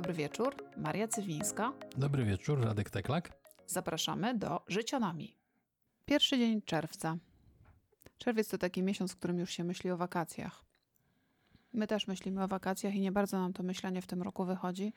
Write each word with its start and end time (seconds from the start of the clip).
dobry 0.00 0.14
wieczór. 0.14 0.54
Maria 0.76 1.08
Cywińska. 1.08 1.72
Dobry 1.96 2.24
wieczór, 2.24 2.60
Radek 2.60 2.90
Teklak. 2.90 3.32
Zapraszamy 3.66 4.38
do 4.38 4.60
Życionami. 4.68 5.36
Pierwszy 6.04 6.38
dzień 6.38 6.62
czerwca. 6.62 7.16
Czerwiec 8.18 8.48
to 8.48 8.58
taki 8.58 8.82
miesiąc, 8.82 9.12
w 9.12 9.16
którym 9.16 9.38
już 9.38 9.50
się 9.50 9.64
myśli 9.64 9.90
o 9.90 9.96
wakacjach. 9.96 10.64
My 11.72 11.86
też 11.86 12.06
myślimy 12.06 12.44
o 12.44 12.48
wakacjach 12.48 12.94
i 12.94 13.00
nie 13.00 13.12
bardzo 13.12 13.40
nam 13.40 13.52
to 13.52 13.62
myślenie 13.62 14.02
w 14.02 14.06
tym 14.06 14.22
roku 14.22 14.44
wychodzi, 14.44 14.92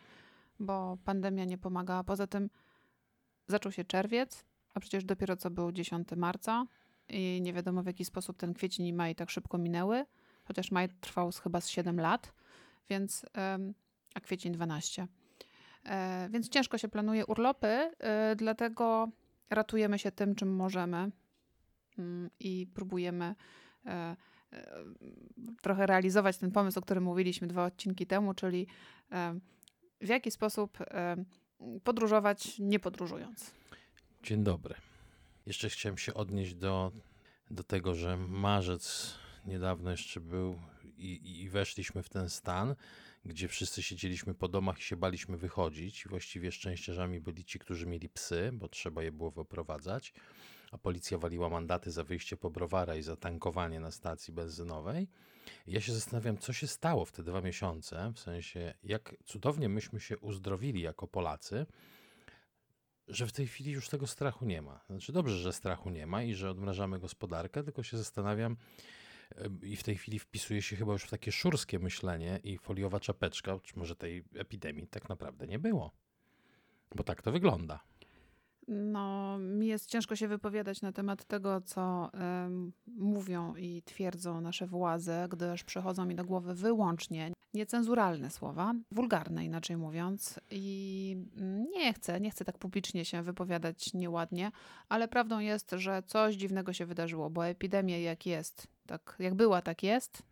bo 0.59 0.97
pandemia 1.05 1.45
nie 1.45 1.57
pomaga. 1.57 1.95
A 1.95 2.03
poza 2.03 2.27
tym 2.27 2.49
zaczął 3.47 3.71
się 3.71 3.83
czerwiec, 3.83 4.45
a 4.73 4.79
przecież 4.79 5.03
dopiero 5.03 5.37
co 5.37 5.49
był 5.49 5.71
10 5.71 6.07
marca 6.17 6.65
i 7.09 7.39
nie 7.41 7.53
wiadomo 7.53 7.83
w 7.83 7.85
jaki 7.85 8.05
sposób 8.05 8.37
ten 8.37 8.53
kwiecień 8.53 8.85
i 8.85 8.93
maj 8.93 9.15
tak 9.15 9.29
szybko 9.29 9.57
minęły, 9.57 10.05
chociaż 10.45 10.71
maj 10.71 10.89
trwał 10.89 11.31
chyba 11.43 11.61
z 11.61 11.69
7 11.69 11.99
lat, 11.99 12.33
więc 12.89 13.25
a 14.13 14.19
kwiecień 14.19 14.53
12. 14.53 15.07
E, 15.85 16.29
więc 16.31 16.49
ciężko 16.49 16.77
się 16.77 16.87
planuje 16.87 17.25
urlopy, 17.25 17.67
e, 17.67 18.35
dlatego 18.35 19.09
ratujemy 19.49 19.99
się 19.99 20.11
tym, 20.11 20.35
czym 20.35 20.55
możemy 20.55 21.11
mm, 21.97 22.29
i 22.39 22.67
próbujemy 22.73 23.35
e, 23.85 24.15
trochę 25.61 25.85
realizować 25.87 26.37
ten 26.37 26.51
pomysł, 26.51 26.79
o 26.79 26.81
którym 26.81 27.03
mówiliśmy 27.03 27.47
dwa 27.47 27.65
odcinki 27.65 28.07
temu, 28.07 28.33
czyli 28.33 28.67
w 30.01 30.07
jaki 30.07 30.31
sposób 30.31 30.77
podróżować 31.83 32.59
nie 32.59 32.79
podróżując. 32.79 33.51
Dzień 34.23 34.43
dobry. 34.43 34.75
Jeszcze 35.45 35.69
chciałem 35.69 35.97
się 35.97 36.13
odnieść 36.13 36.55
do, 36.55 36.91
do 37.51 37.63
tego, 37.63 37.95
że 37.95 38.17
marzec 38.17 39.15
niedawno 39.45 39.91
jeszcze 39.91 40.19
był 40.19 40.59
i, 40.97 41.41
i 41.41 41.49
weszliśmy 41.49 42.03
w 42.03 42.09
ten 42.09 42.29
stan, 42.29 42.75
gdzie 43.25 43.47
wszyscy 43.47 43.83
siedzieliśmy 43.83 44.33
po 44.33 44.47
domach 44.47 44.79
i 44.79 44.83
się 44.83 44.95
baliśmy 44.95 45.37
wychodzić. 45.37 46.07
Właściwie 46.07 46.51
szczęściarzami 46.51 47.19
byli 47.19 47.45
ci, 47.45 47.59
którzy 47.59 47.85
mieli 47.85 48.09
psy, 48.09 48.49
bo 48.53 48.69
trzeba 48.69 49.03
je 49.03 49.11
było 49.11 49.31
wyprowadzać, 49.31 50.13
a 50.71 50.77
policja 50.77 51.17
waliła 51.17 51.49
mandaty 51.49 51.91
za 51.91 52.03
wyjście 52.03 52.37
po 52.37 52.49
browara 52.49 52.95
i 52.95 53.01
za 53.01 53.15
tankowanie 53.15 53.79
na 53.79 53.91
stacji 53.91 54.33
benzynowej. 54.33 55.07
ja 55.67 55.81
się 55.81 55.93
zastanawiam, 55.93 56.37
co 56.37 56.53
się 56.53 56.67
stało 56.67 57.05
w 57.05 57.11
te 57.11 57.23
dwa 57.23 57.41
miesiące, 57.41 58.11
w 58.15 58.19
sensie 58.19 58.73
jak 58.83 59.15
cudownie 59.25 59.69
myśmy 59.69 59.99
się 59.99 60.17
uzdrowili 60.17 60.81
jako 60.81 61.07
Polacy, 61.07 61.65
że 63.07 63.27
w 63.27 63.31
tej 63.31 63.47
chwili 63.47 63.71
już 63.71 63.89
tego 63.89 64.07
strachu 64.07 64.45
nie 64.45 64.61
ma. 64.61 64.79
Znaczy 64.89 65.13
dobrze, 65.13 65.37
że 65.37 65.53
strachu 65.53 65.89
nie 65.89 66.07
ma 66.07 66.23
i 66.23 66.33
że 66.33 66.49
odmrażamy 66.49 66.99
gospodarkę, 66.99 67.63
tylko 67.63 67.83
się 67.83 67.97
zastanawiam, 67.97 68.57
i 69.61 69.75
w 69.75 69.83
tej 69.83 69.95
chwili 69.95 70.19
wpisuje 70.19 70.61
się 70.61 70.75
chyba 70.75 70.93
już 70.93 71.03
w 71.03 71.09
takie 71.09 71.31
szurskie 71.31 71.79
myślenie 71.79 72.39
i 72.43 72.57
foliowa 72.57 72.99
czapeczka, 72.99 73.59
czy 73.59 73.79
może 73.79 73.95
tej 73.95 74.23
epidemii 74.35 74.87
tak 74.87 75.09
naprawdę 75.09 75.47
nie 75.47 75.59
było. 75.59 75.91
Bo 76.95 77.03
tak 77.03 77.21
to 77.21 77.31
wygląda. 77.31 77.83
No, 78.67 79.37
mi 79.39 79.67
jest 79.67 79.89
ciężko 79.89 80.15
się 80.15 80.27
wypowiadać 80.27 80.81
na 80.81 80.91
temat 80.91 81.25
tego, 81.25 81.61
co 81.61 82.11
um, 82.13 82.73
mówią 82.87 83.55
i 83.55 83.81
twierdzą 83.85 84.41
nasze 84.41 84.67
władze, 84.67 85.27
gdyż 85.31 85.63
przychodzą 85.63 86.05
mi 86.05 86.15
do 86.15 86.25
głowy 86.25 86.55
wyłącznie 86.55 87.31
niecenzuralne 87.53 88.29
słowa, 88.29 88.73
wulgarne 88.91 89.45
inaczej 89.45 89.77
mówiąc. 89.77 90.39
I 90.51 91.17
nie 91.71 91.93
chcę, 91.93 92.19
nie 92.19 92.31
chcę 92.31 92.45
tak 92.45 92.57
publicznie 92.57 93.05
się 93.05 93.23
wypowiadać 93.23 93.93
nieładnie, 93.93 94.51
ale 94.89 95.07
prawdą 95.07 95.39
jest, 95.39 95.71
że 95.71 96.03
coś 96.07 96.35
dziwnego 96.35 96.73
się 96.73 96.85
wydarzyło, 96.85 97.29
bo 97.29 97.47
epidemia 97.47 97.97
jak 97.97 98.25
jest, 98.25 98.67
tak 98.85 99.15
jak 99.19 99.35
była, 99.35 99.61
tak 99.61 99.83
jest. 99.83 100.23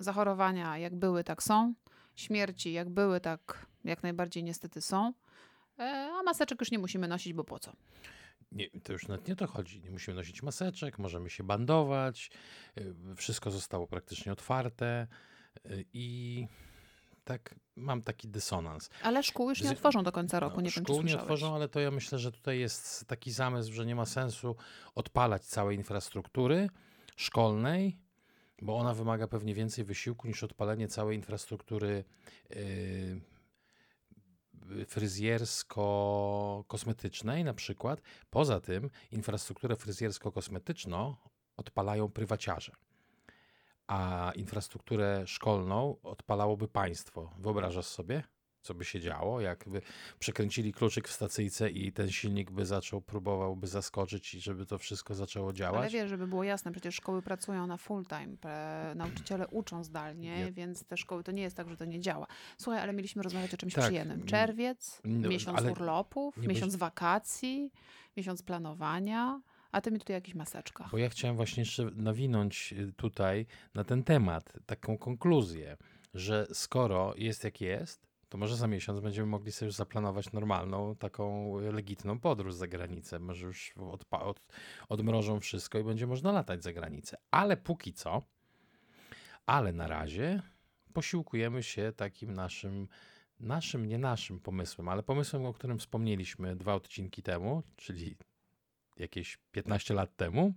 Zachorowania 0.00 0.78
jak 0.78 0.94
były, 0.94 1.24
tak 1.24 1.42
są. 1.42 1.74
Śmierci 2.16 2.72
jak 2.72 2.88
były, 2.90 3.20
tak 3.20 3.66
jak 3.84 4.02
najbardziej 4.02 4.44
niestety 4.44 4.80
są. 4.80 5.12
E, 5.78 6.10
a 6.20 6.22
maseczek 6.22 6.60
już 6.60 6.70
nie 6.70 6.78
musimy 6.78 7.08
nosić, 7.08 7.32
bo 7.32 7.44
po 7.44 7.58
co? 7.58 7.72
Nie, 8.52 8.70
to 8.82 8.92
już 8.92 9.08
nawet 9.08 9.28
nie 9.28 9.36
to 9.36 9.46
chodzi. 9.46 9.80
Nie 9.80 9.90
musimy 9.90 10.14
nosić 10.14 10.42
maseczek, 10.42 10.98
możemy 10.98 11.30
się 11.30 11.44
bandować. 11.44 12.30
E, 12.76 13.14
wszystko 13.16 13.50
zostało 13.50 13.86
praktycznie 13.86 14.32
otwarte 14.32 15.06
i 15.92 16.46
tak 17.24 17.54
mam 17.76 18.02
taki 18.02 18.28
dysonans. 18.28 18.90
Ale 19.02 19.22
szkół 19.22 19.48
już 19.48 19.62
nie 19.62 19.70
otworzą 19.70 20.02
do 20.02 20.12
końca 20.12 20.40
roku, 20.40 20.56
no, 20.56 20.62
nie 20.62 20.70
wiem, 20.70 20.84
Szkół 20.84 21.02
nie 21.02 21.20
otworzą, 21.20 21.54
ale 21.54 21.68
to 21.68 21.80
ja 21.80 21.90
myślę, 21.90 22.18
że 22.18 22.32
tutaj 22.32 22.58
jest 22.58 23.06
taki 23.06 23.32
zamysł, 23.32 23.72
że 23.72 23.86
nie 23.86 23.94
ma 23.94 24.06
sensu 24.06 24.56
odpalać 24.94 25.44
całej 25.44 25.76
infrastruktury 25.76 26.70
szkolnej, 27.16 27.98
bo 28.62 28.76
ona 28.76 28.94
wymaga 28.94 29.28
pewnie 29.28 29.54
więcej 29.54 29.84
wysiłku 29.84 30.28
niż 30.28 30.42
odpalenie 30.42 30.88
całej 30.88 31.16
infrastruktury 31.16 32.04
yy, 32.50 33.20
fryzjersko-kosmetycznej 34.86 37.44
na 37.44 37.54
przykład. 37.54 38.00
Poza 38.30 38.60
tym 38.60 38.90
infrastrukturę 39.10 39.76
fryzjersko-kosmetyczną 39.76 41.14
odpalają 41.56 42.08
prywaciarze 42.08 42.72
a 43.88 44.32
infrastrukturę 44.34 45.26
szkolną 45.26 45.96
odpalałoby 46.02 46.68
państwo. 46.68 47.30
Wyobrażasz 47.38 47.86
sobie, 47.86 48.22
co 48.62 48.74
by 48.74 48.84
się 48.84 49.00
działo, 49.00 49.40
jakby 49.40 49.82
przekręcili 50.18 50.72
kluczyk 50.72 51.08
w 51.08 51.12
stacyjce 51.12 51.70
i 51.70 51.92
ten 51.92 52.10
silnik 52.10 52.50
by 52.50 52.66
zaczął, 52.66 53.00
próbowałby 53.00 53.66
zaskoczyć 53.66 54.34
i 54.34 54.40
żeby 54.40 54.66
to 54.66 54.78
wszystko 54.78 55.14
zaczęło 55.14 55.52
działać? 55.52 55.80
Ale 55.80 55.90
wiesz, 55.90 56.08
żeby 56.08 56.26
było 56.26 56.44
jasne, 56.44 56.72
przecież 56.72 56.94
szkoły 56.94 57.22
pracują 57.22 57.66
na 57.66 57.76
full 57.76 58.04
time, 58.06 58.36
nauczyciele 58.94 59.48
uczą 59.48 59.84
zdalnie, 59.84 60.40
ja... 60.40 60.52
więc 60.52 60.84
te 60.84 60.96
szkoły, 60.96 61.24
to 61.24 61.32
nie 61.32 61.42
jest 61.42 61.56
tak, 61.56 61.68
że 61.68 61.76
to 61.76 61.84
nie 61.84 62.00
działa. 62.00 62.26
Słuchaj, 62.58 62.82
ale 62.82 62.92
mieliśmy 62.92 63.22
rozmawiać 63.22 63.54
o 63.54 63.56
czymś 63.56 63.74
tak. 63.74 63.84
przyjemnym. 63.84 64.24
Czerwiec, 64.24 65.00
no, 65.04 65.28
miesiąc 65.28 65.62
urlopów, 65.62 66.36
miesiąc 66.36 66.76
wakacji, 66.76 67.72
miesiąc 68.16 68.42
planowania. 68.42 69.40
A 69.72 69.80
ty 69.80 69.90
mi 69.90 69.98
tutaj 69.98 70.14
jakieś 70.14 70.34
maseczka. 70.34 70.88
Bo 70.92 70.98
ja 70.98 71.08
chciałem 71.08 71.36
właśnie 71.36 71.60
jeszcze 71.60 71.84
nawinąć 71.84 72.74
y, 72.78 72.92
tutaj 72.92 73.46
na 73.74 73.84
ten 73.84 74.04
temat 74.04 74.52
taką 74.66 74.98
konkluzję, 74.98 75.76
że 76.14 76.46
skoro 76.52 77.14
jest 77.16 77.44
jak 77.44 77.60
jest, 77.60 78.08
to 78.28 78.38
może 78.38 78.56
za 78.56 78.66
miesiąc 78.66 79.00
będziemy 79.00 79.26
mogli 79.26 79.52
sobie 79.52 79.66
już 79.66 79.74
zaplanować 79.74 80.32
normalną, 80.32 80.96
taką 80.96 81.54
legitną 81.60 82.20
podróż 82.20 82.54
za 82.54 82.68
granicę. 82.68 83.18
Może 83.18 83.46
już 83.46 83.74
od, 84.10 84.40
odmrożą 84.88 85.40
wszystko 85.40 85.78
i 85.78 85.84
będzie 85.84 86.06
można 86.06 86.32
latać 86.32 86.62
za 86.62 86.72
granicę. 86.72 87.16
Ale 87.30 87.56
póki 87.56 87.92
co, 87.92 88.22
ale 89.46 89.72
na 89.72 89.86
razie 89.86 90.42
posiłkujemy 90.92 91.62
się 91.62 91.92
takim 91.96 92.34
naszym, 92.34 92.88
naszym, 93.40 93.86
nie 93.86 93.98
naszym 93.98 94.40
pomysłem, 94.40 94.88
ale 94.88 95.02
pomysłem, 95.02 95.46
o 95.46 95.52
którym 95.52 95.78
wspomnieliśmy 95.78 96.56
dwa 96.56 96.74
odcinki 96.74 97.22
temu, 97.22 97.62
czyli 97.76 98.16
jakieś 98.98 99.38
15 99.52 99.94
lat 99.94 100.16
temu, 100.16 100.54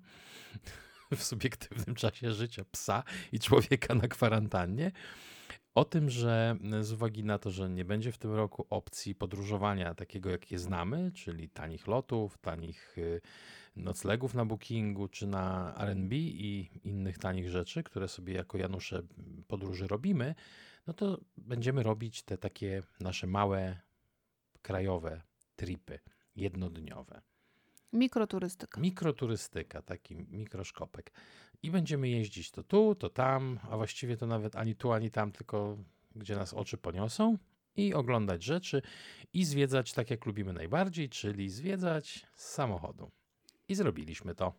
w 1.18 1.24
subiektywnym 1.24 1.96
czasie 1.96 2.32
życia 2.32 2.66
psa 2.72 3.04
i 3.32 3.40
człowieka 3.40 3.96
na 3.96 4.08
kwarantannie, 4.08 4.92
o 5.76 5.86
tym, 5.86 6.10
że 6.10 6.56
z 6.82 6.92
uwagi 6.92 7.24
na 7.24 7.40
to, 7.40 7.52
że 7.52 7.70
nie 7.70 7.86
będzie 7.86 8.12
w 8.12 8.18
tym 8.18 8.34
roku 8.34 8.66
opcji 8.70 9.16
podróżowania 9.16 9.96
takiego, 9.96 10.30
jakie 10.30 10.60
znamy, 10.60 11.12
czyli 11.12 11.50
tanich 11.50 11.88
lotów, 11.88 12.38
tanich 12.38 12.98
y, 12.98 13.22
noclegów 13.76 14.34
na 14.34 14.46
Bookingu 14.46 15.08
czy 15.08 15.28
na 15.28 15.76
RB 15.80 16.14
i 16.14 16.70
innych 16.84 17.18
tanich 17.18 17.50
rzeczy, 17.50 17.84
które 17.84 18.08
sobie 18.08 18.34
jako 18.34 18.58
Janusze 18.58 19.02
podróży 19.48 19.88
robimy, 19.88 20.36
no 20.88 20.94
to 20.94 21.22
będziemy 21.38 21.84
robić 21.84 22.24
te 22.24 22.38
takie 22.38 22.84
nasze 23.00 23.28
małe, 23.28 23.78
krajowe 24.62 25.22
tripy 25.56 26.00
jednodniowe. 26.36 27.22
Mikroturystyka. 27.94 28.82
Mikroturystyka, 28.82 29.82
taki 29.82 30.16
mikroszkopek. 30.16 31.12
I 31.64 31.72
będziemy 31.72 32.10
jeździć 32.10 32.52
to 32.52 32.64
tu, 32.64 32.96
to 32.96 33.10
tam, 33.10 33.60
a 33.70 33.78
właściwie 33.78 34.18
to 34.18 34.28
nawet 34.28 34.56
ani 34.56 34.76
tu, 34.76 34.92
ani 34.92 35.12
tam, 35.12 35.32
tylko 35.32 35.78
gdzie 36.16 36.36
nas 36.36 36.54
oczy 36.54 36.78
poniosą 36.78 37.38
i 37.76 37.94
oglądać 37.94 38.44
rzeczy 38.44 38.82
i 39.34 39.46
zwiedzać 39.46 39.94
tak, 39.94 40.12
jak 40.12 40.26
lubimy 40.26 40.54
najbardziej, 40.54 41.10
czyli 41.10 41.50
zwiedzać 41.50 42.28
z 42.36 42.46
samochodu. 42.46 43.12
I 43.68 43.76
zrobiliśmy 43.76 44.36
to. 44.36 44.54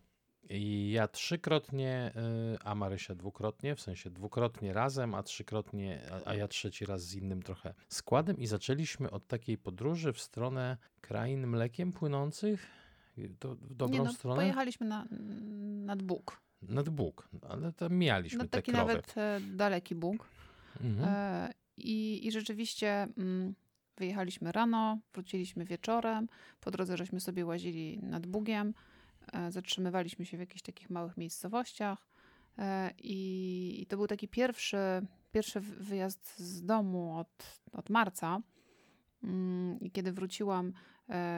I 0.49 0.91
ja 0.91 1.07
trzykrotnie, 1.07 2.11
y, 2.55 2.59
a 2.63 2.75
Marysia 2.75 3.15
dwukrotnie, 3.15 3.75
w 3.75 3.81
sensie 3.81 4.09
dwukrotnie 4.09 4.73
razem, 4.73 5.15
a 5.15 5.23
trzykrotnie, 5.23 6.01
a 6.25 6.35
ja 6.35 6.47
trzeci 6.47 6.85
raz 6.85 7.01
z 7.01 7.15
innym 7.15 7.43
trochę 7.43 7.73
składem. 7.87 8.37
I 8.37 8.47
zaczęliśmy 8.47 9.11
od 9.11 9.27
takiej 9.27 9.57
podróży 9.57 10.13
w 10.13 10.21
stronę 10.21 10.77
krain 11.01 11.47
mlekiem 11.47 11.91
płynących 11.91 12.82
to 13.39 13.55
w 13.55 13.73
dobrą 13.73 13.97
Nie, 13.97 14.03
no, 14.03 14.13
stronę? 14.13 14.35
Pojechaliśmy 14.35 14.87
na, 14.87 15.07
nad 15.85 16.03
Bóg. 16.03 16.41
Nad 16.61 16.89
Bóg, 16.89 17.29
ale 17.49 17.73
tam 17.73 17.93
mieliśmy 17.93 18.37
no, 18.37 18.43
te 18.43 18.49
taki 18.49 18.71
krowy. 18.71 18.87
nawet 18.87 19.17
e, 19.17 19.39
daleki 19.41 19.95
Bóg. 19.95 20.27
Mhm. 20.81 21.09
E, 21.09 21.53
i, 21.77 22.27
I 22.27 22.31
rzeczywiście 22.31 23.07
mm, 23.17 23.55
wyjechaliśmy 23.97 24.51
rano, 24.51 24.99
wróciliśmy 25.13 25.65
wieczorem. 25.65 26.27
Po 26.59 26.71
drodze 26.71 26.97
żeśmy 26.97 27.19
sobie 27.19 27.45
łazili 27.45 27.99
nad 28.03 28.27
Bugiem. 28.27 28.73
E, 29.33 29.51
zatrzymywaliśmy 29.51 30.25
się 30.25 30.37
w 30.37 30.39
jakichś 30.39 30.61
takich 30.61 30.89
małych 30.89 31.17
miejscowościach. 31.17 32.07
E, 32.57 32.91
i, 32.97 33.81
I 33.81 33.85
to 33.85 33.97
był 33.97 34.07
taki 34.07 34.27
pierwszy 34.27 34.77
pierwszy 35.33 35.59
wyjazd 35.61 36.39
z 36.39 36.65
domu 36.65 37.17
od, 37.17 37.61
od 37.71 37.89
marca 37.89 38.41
mm, 39.23 39.79
i 39.79 39.91
kiedy 39.91 40.11
wróciłam 40.11 40.73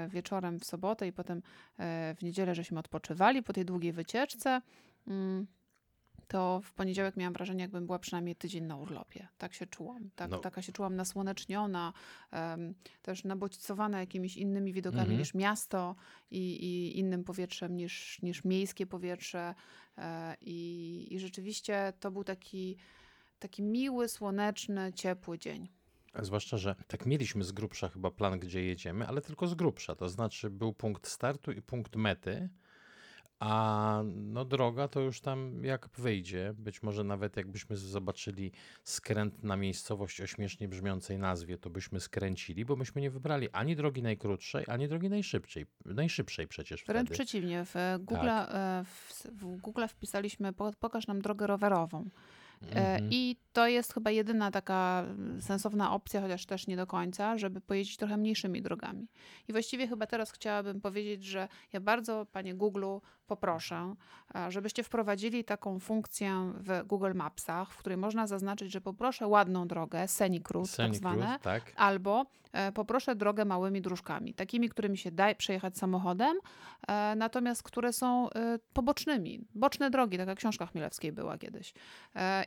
wieczorem 0.07 0.59
w 0.59 0.65
sobotę 0.65 1.07
i 1.07 1.13
potem 1.13 1.41
e, 1.77 2.15
w 2.15 2.23
niedzielę, 2.23 2.55
żeśmy 2.55 2.79
odpoczywali 2.79 3.43
po 3.43 3.53
tej 3.53 3.65
długiej 3.65 3.93
wycieczce, 3.93 4.61
mm, 5.07 5.47
to 6.27 6.61
w 6.63 6.73
poniedziałek 6.73 7.17
miałam 7.17 7.33
wrażenie, 7.33 7.61
jakbym 7.61 7.85
była 7.85 7.99
przynajmniej 7.99 8.35
tydzień 8.35 8.63
na 8.63 8.75
urlopie. 8.75 9.27
Tak 9.37 9.53
się 9.53 9.67
czułam. 9.67 10.09
Tak, 10.15 10.31
no. 10.31 10.37
Taka 10.37 10.61
się 10.61 10.71
czułam 10.71 10.95
nasłoneczniona, 10.95 11.93
um, 12.31 12.73
też 13.01 13.23
nabodźcowana 13.23 13.99
jakimiś 13.99 14.37
innymi 14.37 14.73
widokami 14.73 15.01
mhm. 15.01 15.19
niż 15.19 15.33
miasto 15.33 15.95
i, 16.31 16.39
i, 16.39 16.99
innym 16.99 17.23
powietrzem 17.23 17.77
niż, 17.77 18.21
niż 18.21 18.43
miejskie 18.43 18.87
powietrze. 18.87 19.55
E, 19.97 20.35
i, 20.41 21.07
I 21.11 21.19
rzeczywiście 21.19 21.93
to 21.99 22.11
był 22.11 22.23
taki, 22.23 22.77
taki 23.39 23.63
miły, 23.63 24.07
słoneczny, 24.07 24.93
ciepły 24.93 25.39
dzień. 25.39 25.69
Zwłaszcza, 26.21 26.57
że 26.57 26.75
tak 26.87 27.05
mieliśmy 27.05 27.43
z 27.43 27.51
grubsza 27.51 27.89
chyba 27.89 28.11
plan, 28.11 28.39
gdzie 28.39 28.63
jedziemy, 28.63 29.07
ale 29.07 29.21
tylko 29.21 29.47
z 29.47 29.55
grubsza. 29.55 29.95
To 29.95 30.09
znaczy 30.09 30.49
był 30.49 30.73
punkt 30.73 31.07
startu 31.07 31.51
i 31.51 31.61
punkt 31.61 31.95
mety. 31.95 32.49
A 33.39 34.01
no 34.05 34.45
droga 34.45 34.87
to 34.87 35.01
już 35.01 35.21
tam 35.21 35.63
jak 35.63 35.89
wyjdzie, 35.97 36.53
być 36.57 36.83
może 36.83 37.03
nawet 37.03 37.37
jakbyśmy 37.37 37.77
zobaczyli 37.77 38.51
skręt 38.83 39.43
na 39.43 39.57
miejscowość 39.57 40.21
o 40.21 40.27
śmiesznie 40.27 40.67
brzmiącej 40.67 41.17
nazwie, 41.17 41.57
to 41.57 41.69
byśmy 41.69 41.99
skręcili, 41.99 42.65
bo 42.65 42.75
myśmy 42.75 43.01
nie 43.01 43.11
wybrali 43.11 43.49
ani 43.49 43.75
drogi 43.75 44.03
najkrótszej, 44.03 44.65
ani 44.67 44.87
drogi 44.87 45.09
najszybszej, 45.09 45.65
najszybszej 45.85 46.47
przecież 46.47 46.83
Wręcz 46.83 47.07
wtedy. 47.07 47.23
przeciwnie, 47.23 47.65
w 47.65 47.75
Google, 47.99 48.25
tak. 48.25 48.49
E, 48.53 48.83
w, 48.85 49.25
w 49.25 49.57
Google 49.57 49.83
wpisaliśmy 49.87 50.53
pokaż 50.79 51.07
nam 51.07 51.21
drogę 51.21 51.47
rowerową. 51.47 52.09
E, 52.61 52.65
mhm. 52.65 53.09
I 53.11 53.35
to 53.55 53.67
jest 53.67 53.93
chyba 53.93 54.11
jedyna 54.11 54.51
taka 54.51 55.05
sensowna 55.39 55.91
opcja, 55.91 56.21
chociaż 56.21 56.45
też 56.45 56.67
nie 56.67 56.77
do 56.77 56.87
końca, 56.87 57.37
żeby 57.37 57.61
pojeździć 57.61 57.97
trochę 57.97 58.17
mniejszymi 58.17 58.61
drogami. 58.61 59.07
I 59.47 59.51
właściwie 59.51 59.87
chyba 59.87 60.07
teraz 60.07 60.31
chciałabym 60.31 60.81
powiedzieć, 60.81 61.23
że 61.23 61.47
ja 61.73 61.79
bardzo, 61.79 62.25
panie 62.31 62.55
Google, 62.55 62.85
poproszę, 63.27 63.95
e, 64.35 64.51
żebyście 64.51 64.83
wprowadzili 64.83 65.43
taką 65.43 65.79
funkcję 65.79 66.53
w 66.55 66.83
Google 66.87 67.11
Mapsach, 67.15 67.71
w 67.71 67.77
której 67.77 67.97
można 67.97 68.27
zaznaczyć, 68.27 68.71
że 68.71 68.81
poproszę 68.81 69.27
ładną 69.27 69.67
drogę, 69.67 70.07
scenic 70.07 70.51
route 70.51 70.67
scenic 70.67 70.93
tak 70.93 70.99
zwane, 70.99 71.25
route, 71.25 71.39
tak. 71.39 71.73
albo 71.75 72.25
e, 72.51 72.71
poproszę 72.71 73.15
drogę 73.15 73.45
małymi 73.45 73.81
dróżkami, 73.81 74.33
takimi, 74.33 74.69
którymi 74.69 74.97
się 74.97 75.11
da 75.11 75.35
przejechać 75.35 75.77
samochodem, 75.77 76.37
natomiast 77.15 77.63
które 77.63 77.93
są 77.93 78.29
pobocznymi, 78.73 79.47
boczne 79.55 79.89
drogi, 79.89 80.17
taka 80.17 80.35
książka 80.35 80.65
Chmielewskiej 80.65 81.11
była 81.11 81.37
kiedyś. 81.37 81.73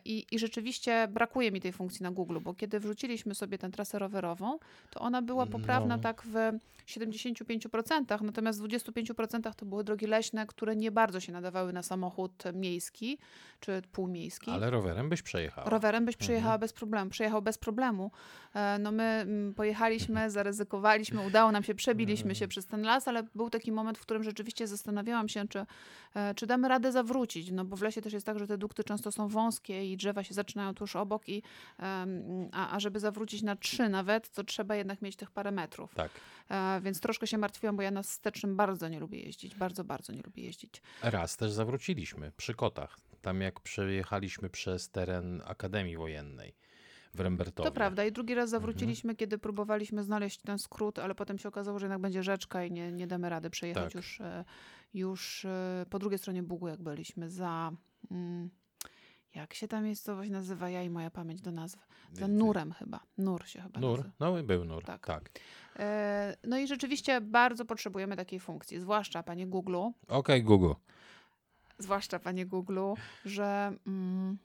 I, 0.04 0.26
I 0.30 0.38
rzeczywiście 0.38 0.97
brakuje 1.08 1.52
mi 1.52 1.60
tej 1.60 1.72
funkcji 1.72 2.02
na 2.02 2.10
Google, 2.10 2.38
bo 2.40 2.54
kiedy 2.54 2.80
wrzuciliśmy 2.80 3.34
sobie 3.34 3.58
tę 3.58 3.70
trasę 3.70 3.98
rowerową, 3.98 4.58
to 4.90 5.00
ona 5.00 5.22
była 5.22 5.46
poprawna 5.46 5.96
no. 5.96 6.02
tak 6.02 6.22
w 6.22 6.34
75%, 6.86 8.22
natomiast 8.22 8.62
w 8.62 8.66
25% 8.66 9.54
to 9.54 9.66
były 9.66 9.84
drogi 9.84 10.06
leśne, 10.06 10.46
które 10.46 10.76
nie 10.76 10.90
bardzo 10.90 11.20
się 11.20 11.32
nadawały 11.32 11.72
na 11.72 11.82
samochód 11.82 12.42
miejski 12.54 13.18
czy 13.60 13.82
półmiejski. 13.92 14.50
Ale 14.50 14.70
rowerem 14.70 15.08
byś 15.08 15.22
przejechał. 15.22 15.70
Rowerem 15.70 16.04
byś 16.04 16.16
przejechała 16.16 16.54
mhm. 16.54 16.60
bez 16.60 16.72
problemu. 16.72 17.10
Przejechał 17.10 17.42
bez 17.42 17.58
problemu. 17.58 18.10
E, 18.54 18.78
no 18.78 18.92
my 18.92 19.02
mm, 19.02 19.54
pojechaliśmy, 19.54 20.30
zaryzykowaliśmy, 20.30 21.26
udało 21.26 21.52
nam 21.52 21.62
się, 21.62 21.74
przebiliśmy 21.74 22.34
się 22.34 22.48
przez 22.48 22.66
ten 22.66 22.82
las, 22.82 23.08
ale 23.08 23.22
był 23.34 23.50
taki 23.50 23.72
moment, 23.72 23.98
w 23.98 24.00
którym 24.02 24.22
rzeczywiście 24.22 24.66
zastanawiałam 24.66 25.28
się, 25.28 25.48
czy, 25.48 25.66
e, 26.14 26.34
czy 26.34 26.46
damy 26.46 26.68
radę 26.68 26.92
zawrócić, 26.92 27.50
no 27.50 27.64
bo 27.64 27.76
w 27.76 27.82
lesie 27.82 28.02
też 28.02 28.12
jest 28.12 28.26
tak, 28.26 28.38
że 28.38 28.46
te 28.46 28.58
dukty 28.58 28.84
często 28.84 29.12
są 29.12 29.28
wąskie 29.28 29.92
i 29.92 29.96
drzewa 29.96 30.24
się 30.24 30.34
zaczynają 30.34 30.74
tuż 30.74 30.87
obok 30.96 31.28
i 31.28 31.42
a, 32.52 32.74
a 32.76 32.80
żeby 32.80 33.00
zawrócić 33.00 33.42
na 33.42 33.56
trzy 33.56 33.88
nawet, 33.88 34.30
to 34.30 34.44
trzeba 34.44 34.76
jednak 34.76 35.02
mieć 35.02 35.16
tych 35.16 35.30
parę 35.30 35.50
metrów. 35.50 35.94
Tak. 35.94 36.10
E, 36.50 36.80
więc 36.80 37.00
troszkę 37.00 37.26
się 37.26 37.38
martwiłam, 37.38 37.76
bo 37.76 37.82
ja 37.82 37.90
na 37.90 38.02
wstecznym 38.02 38.56
bardzo 38.56 38.88
nie 38.88 39.00
lubię 39.00 39.20
jeździć. 39.20 39.54
Bardzo, 39.54 39.84
bardzo 39.84 40.12
nie 40.12 40.22
lubię 40.22 40.42
jeździć. 40.42 40.82
Raz 41.02 41.36
też 41.36 41.52
zawróciliśmy 41.52 42.32
przy 42.36 42.54
Kotach. 42.54 42.98
Tam 43.22 43.40
jak 43.40 43.60
przejechaliśmy 43.60 44.50
przez 44.50 44.90
teren 44.90 45.42
Akademii 45.46 45.96
Wojennej 45.96 46.54
w 47.14 47.20
Rembertowie. 47.20 47.68
To 47.68 47.74
prawda. 47.74 48.04
I 48.04 48.12
drugi 48.12 48.34
raz 48.34 48.50
zawróciliśmy, 48.50 49.10
mhm. 49.10 49.16
kiedy 49.16 49.38
próbowaliśmy 49.38 50.02
znaleźć 50.02 50.40
ten 50.40 50.58
skrót, 50.58 50.98
ale 50.98 51.14
potem 51.14 51.38
się 51.38 51.48
okazało, 51.48 51.78
że 51.78 51.86
jednak 51.86 52.00
będzie 52.00 52.22
rzeczka 52.22 52.64
i 52.64 52.72
nie, 52.72 52.92
nie 52.92 53.06
damy 53.06 53.28
rady 53.28 53.50
przejechać 53.50 53.84
tak. 53.84 53.94
już, 53.94 54.20
e, 54.20 54.44
już 54.94 55.44
e, 55.44 55.86
po 55.90 55.98
drugiej 55.98 56.18
stronie 56.18 56.42
Bugu, 56.42 56.68
jak 56.68 56.82
byliśmy, 56.82 57.30
za... 57.30 57.72
Mm, 58.10 58.50
jak 59.38 59.54
się 59.54 59.68
ta 59.68 59.80
miejscowość 59.80 60.30
nazywa? 60.30 60.70
Ja 60.70 60.82
i 60.82 60.90
moja 60.90 61.10
pamięć 61.10 61.40
do 61.40 61.52
nazw. 61.52 61.86
Za 62.12 62.28
Nurem 62.28 62.72
chyba. 62.72 63.00
Nur 63.18 63.46
się 63.46 63.62
chyba 63.62 63.80
Nur? 63.80 63.98
nazywa. 63.98 64.14
No 64.20 64.42
był 64.42 64.64
Nur, 64.64 64.84
tak. 64.84 65.06
tak. 65.06 65.30
E, 65.78 66.36
no 66.44 66.58
i 66.58 66.66
rzeczywiście 66.66 67.20
bardzo 67.20 67.64
potrzebujemy 67.64 68.16
takiej 68.16 68.40
funkcji, 68.40 68.80
zwłaszcza 68.80 69.22
panie 69.22 69.46
Google. 69.46 69.76
Okej, 69.76 69.92
okay, 70.08 70.42
Google. 70.42 70.72
Zwłaszcza 71.78 72.18
panie 72.18 72.46
Google, 72.46 72.80
że... 73.24 73.72
Mm, 73.86 74.38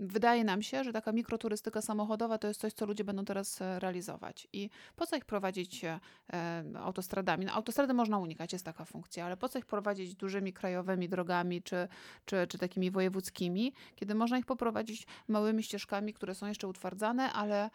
wydaje 0.00 0.44
nam 0.44 0.62
się, 0.62 0.84
że 0.84 0.92
taka 0.92 1.12
mikroturystyka 1.12 1.82
samochodowa 1.82 2.38
to 2.38 2.48
jest 2.48 2.60
coś, 2.60 2.72
co 2.72 2.86
ludzie 2.86 3.04
będą 3.04 3.24
teraz 3.24 3.62
e, 3.62 3.78
realizować. 3.78 4.48
I 4.52 4.70
po 4.96 5.06
co 5.06 5.16
ich 5.16 5.24
prowadzić 5.24 5.84
e, 5.84 6.00
autostradami? 6.74 7.44
No, 7.44 7.52
autostrady 7.52 7.94
można 7.94 8.18
unikać, 8.18 8.52
jest 8.52 8.64
taka 8.64 8.84
funkcja, 8.84 9.26
ale 9.26 9.36
po 9.36 9.48
co 9.48 9.58
ich 9.58 9.66
prowadzić 9.66 10.14
dużymi 10.14 10.52
krajowymi 10.52 11.08
drogami 11.08 11.62
czy, 11.62 11.88
czy, 12.24 12.46
czy 12.46 12.58
takimi 12.58 12.90
wojewódzkimi, 12.90 13.72
kiedy 13.96 14.14
można 14.14 14.38
ich 14.38 14.46
poprowadzić 14.46 15.06
małymi 15.28 15.62
ścieżkami, 15.62 16.12
które 16.12 16.34
są 16.34 16.46
jeszcze 16.46 16.68
utwardzane, 16.68 17.32
ale, 17.32 17.70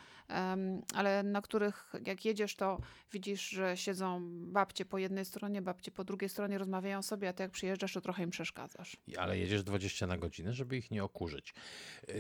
ale 0.94 1.24
na 1.24 1.42
których 1.42 1.94
jak 2.06 2.26
jedziesz, 2.26 2.56
to 2.56 2.80
widzisz, 3.12 3.50
że 3.50 3.78
siedzą 3.78 4.22
babcie 4.32 4.86
po 4.86 4.98
jednej 4.98 5.26
stronie, 5.26 5.62
babcie 5.62 5.92
po 5.92 6.04
drugiej 6.04 6.30
stronie, 6.30 6.58
rozmawiają 6.58 7.02
sobie, 7.02 7.30
a 7.30 7.34
ty 7.34 7.44
jak 7.44 7.52
przyjeżdżasz, 7.52 7.94
to 7.94 8.02
trochę 8.02 8.24
im 8.24 8.30
przeszkadzasz. 8.30 8.98
Ale 9.18 9.38
jedziesz 9.38 9.64
20 9.64 10.08
na 10.08 10.18
godzinę, 10.18 10.54
żeby 10.54 10.78
ich 10.78 10.92
nie 10.92 11.04
okurzyć. 11.04 11.54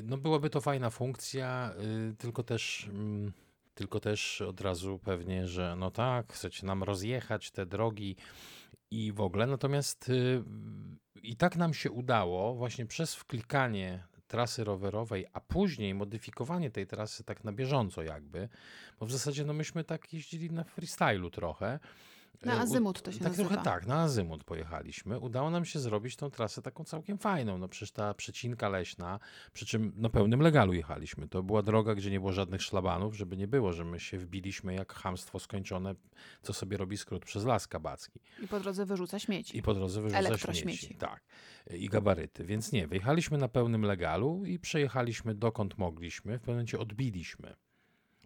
No 0.03 0.17
byłaby 0.17 0.49
to 0.49 0.61
fajna 0.61 0.89
funkcja, 0.89 1.73
y, 2.11 2.15
tylko 2.15 2.43
też, 2.43 2.87
mm, 2.89 3.31
tylko 3.73 3.99
też 3.99 4.41
od 4.41 4.61
razu 4.61 4.99
pewnie, 4.99 5.47
że 5.47 5.75
no 5.75 5.91
tak, 5.91 6.33
chcecie 6.33 6.65
nam 6.67 6.83
rozjechać 6.83 7.51
te 7.51 7.65
drogi 7.65 8.15
i 8.91 9.11
w 9.11 9.21
ogóle. 9.21 9.47
Natomiast 9.47 10.09
y, 10.09 10.43
i 11.23 11.35
tak 11.35 11.55
nam 11.55 11.73
się 11.73 11.91
udało 11.91 12.55
właśnie 12.55 12.85
przez 12.85 13.15
wklikanie 13.15 14.03
trasy 14.27 14.63
rowerowej, 14.63 15.25
a 15.33 15.39
później 15.39 15.93
modyfikowanie 15.93 16.71
tej 16.71 16.87
trasy 16.87 17.23
tak 17.23 17.43
na 17.43 17.51
bieżąco 17.51 18.03
jakby, 18.03 18.49
bo 18.99 19.05
w 19.05 19.11
zasadzie 19.11 19.45
no 19.45 19.53
myśmy 19.53 19.83
tak 19.83 20.13
jeździli 20.13 20.51
na 20.51 20.63
freestylu 20.63 21.29
trochę, 21.29 21.79
na 22.43 22.55
e, 22.55 22.59
azymut 22.59 23.01
to 23.01 23.11
się 23.11 23.19
tak 23.19 23.27
nazywa. 23.27 23.49
Trochę 23.49 23.63
tak, 23.63 23.87
na 23.87 24.01
azymut 24.01 24.43
pojechaliśmy. 24.43 25.19
Udało 25.19 25.49
nam 25.49 25.65
się 25.65 25.79
zrobić 25.79 26.15
tą 26.15 26.31
trasę 26.31 26.61
taką 26.61 26.83
całkiem 26.83 27.17
fajną. 27.17 27.57
No 27.57 27.67
przecież 27.67 27.91
ta 27.91 28.13
przecinka 28.13 28.69
leśna, 28.69 29.19
przy 29.53 29.65
czym 29.65 29.93
na 29.95 30.09
pełnym 30.09 30.39
legalu 30.39 30.73
jechaliśmy. 30.73 31.27
To 31.27 31.43
była 31.43 31.61
droga, 31.61 31.95
gdzie 31.95 32.11
nie 32.11 32.19
było 32.19 32.31
żadnych 32.31 32.61
szlabanów, 32.61 33.15
żeby 33.15 33.37
nie 33.37 33.47
było, 33.47 33.73
że 33.73 33.85
my 33.85 33.99
się 33.99 34.17
wbiliśmy 34.17 34.73
jak 34.73 34.93
hamstwo 34.93 35.39
skończone, 35.39 35.95
co 36.41 36.53
sobie 36.53 36.77
robi 36.77 36.97
skrót 36.97 37.25
przez 37.25 37.45
las 37.45 37.67
kabacki. 37.67 38.19
I 38.43 38.47
po 38.47 38.59
drodze 38.59 38.85
wyrzuca 38.85 39.19
śmieci. 39.19 39.57
I 39.57 39.61
po 39.61 39.73
drodze 39.73 40.01
wyrzuca 40.01 40.53
śmieci. 40.53 40.95
Tak. 40.95 41.23
I 41.71 41.89
gabaryty. 41.89 42.45
Więc 42.45 42.71
nie, 42.71 42.87
wyjechaliśmy 42.87 43.37
na 43.37 43.47
pełnym 43.47 43.81
legalu 43.81 44.45
i 44.45 44.59
przejechaliśmy 44.59 45.35
dokąd 45.35 45.77
mogliśmy. 45.77 46.37
W 46.37 46.41
pewnym 46.41 46.55
momencie 46.55 46.79
odbiliśmy 46.79 47.55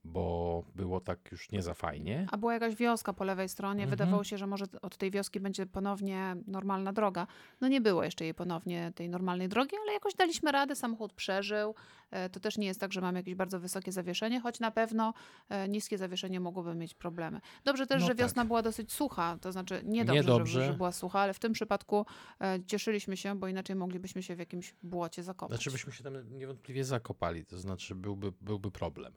bo 0.03 0.63
było 0.75 0.99
tak 0.99 1.31
już 1.31 1.51
nie 1.51 1.61
za 1.61 1.73
fajnie. 1.73 2.27
A 2.31 2.37
była 2.37 2.53
jakaś 2.53 2.75
wioska 2.75 3.13
po 3.13 3.23
lewej 3.23 3.49
stronie. 3.49 3.83
Mhm. 3.83 3.89
Wydawało 3.89 4.23
się, 4.23 4.37
że 4.37 4.47
może 4.47 4.65
od 4.81 4.97
tej 4.97 5.11
wioski 5.11 5.39
będzie 5.39 5.65
ponownie 5.65 6.35
normalna 6.47 6.93
droga. 6.93 7.27
No 7.61 7.67
nie 7.67 7.81
było 7.81 8.03
jeszcze 8.03 8.23
jej 8.23 8.33
ponownie 8.33 8.91
tej 8.95 9.09
normalnej 9.09 9.49
drogi, 9.49 9.75
ale 9.83 9.93
jakoś 9.93 10.15
daliśmy 10.15 10.51
radę, 10.51 10.75
samochód 10.75 11.13
przeżył. 11.13 11.75
E, 12.11 12.29
to 12.29 12.39
też 12.39 12.57
nie 12.57 12.67
jest 12.67 12.79
tak, 12.79 12.93
że 12.93 13.01
mamy 13.01 13.19
jakieś 13.19 13.35
bardzo 13.35 13.59
wysokie 13.59 13.91
zawieszenie, 13.91 14.39
choć 14.39 14.59
na 14.59 14.71
pewno 14.71 15.13
e, 15.49 15.67
niskie 15.67 15.97
zawieszenie 15.97 16.39
mogłoby 16.39 16.75
mieć 16.75 16.93
problemy. 16.93 17.41
Dobrze 17.63 17.87
też, 17.87 18.01
no 18.01 18.07
że 18.07 18.15
wiosna 18.15 18.41
tak. 18.41 18.47
była 18.47 18.61
dosyć 18.61 18.91
sucha, 18.91 19.37
to 19.41 19.51
znaczy 19.51 19.81
nie 19.85 20.05
dobrze, 20.05 20.45
Że, 20.45 20.65
że 20.65 20.73
była 20.73 20.91
sucha, 20.91 21.19
ale 21.19 21.33
w 21.33 21.39
tym 21.39 21.53
przypadku 21.53 22.05
e, 22.41 22.59
cieszyliśmy 22.67 23.17
się, 23.17 23.35
bo 23.39 23.47
inaczej 23.47 23.75
moglibyśmy 23.75 24.23
się 24.23 24.35
w 24.35 24.39
jakimś 24.39 24.75
błocie 24.83 25.23
zakopać. 25.23 25.57
Znaczy 25.57 25.71
byśmy 25.71 25.91
się 25.91 26.03
tam 26.03 26.37
niewątpliwie 26.37 26.83
zakopali, 26.83 27.45
to 27.45 27.57
znaczy 27.57 27.95
byłby, 27.95 28.31
byłby 28.41 28.71
problem. 28.71 29.13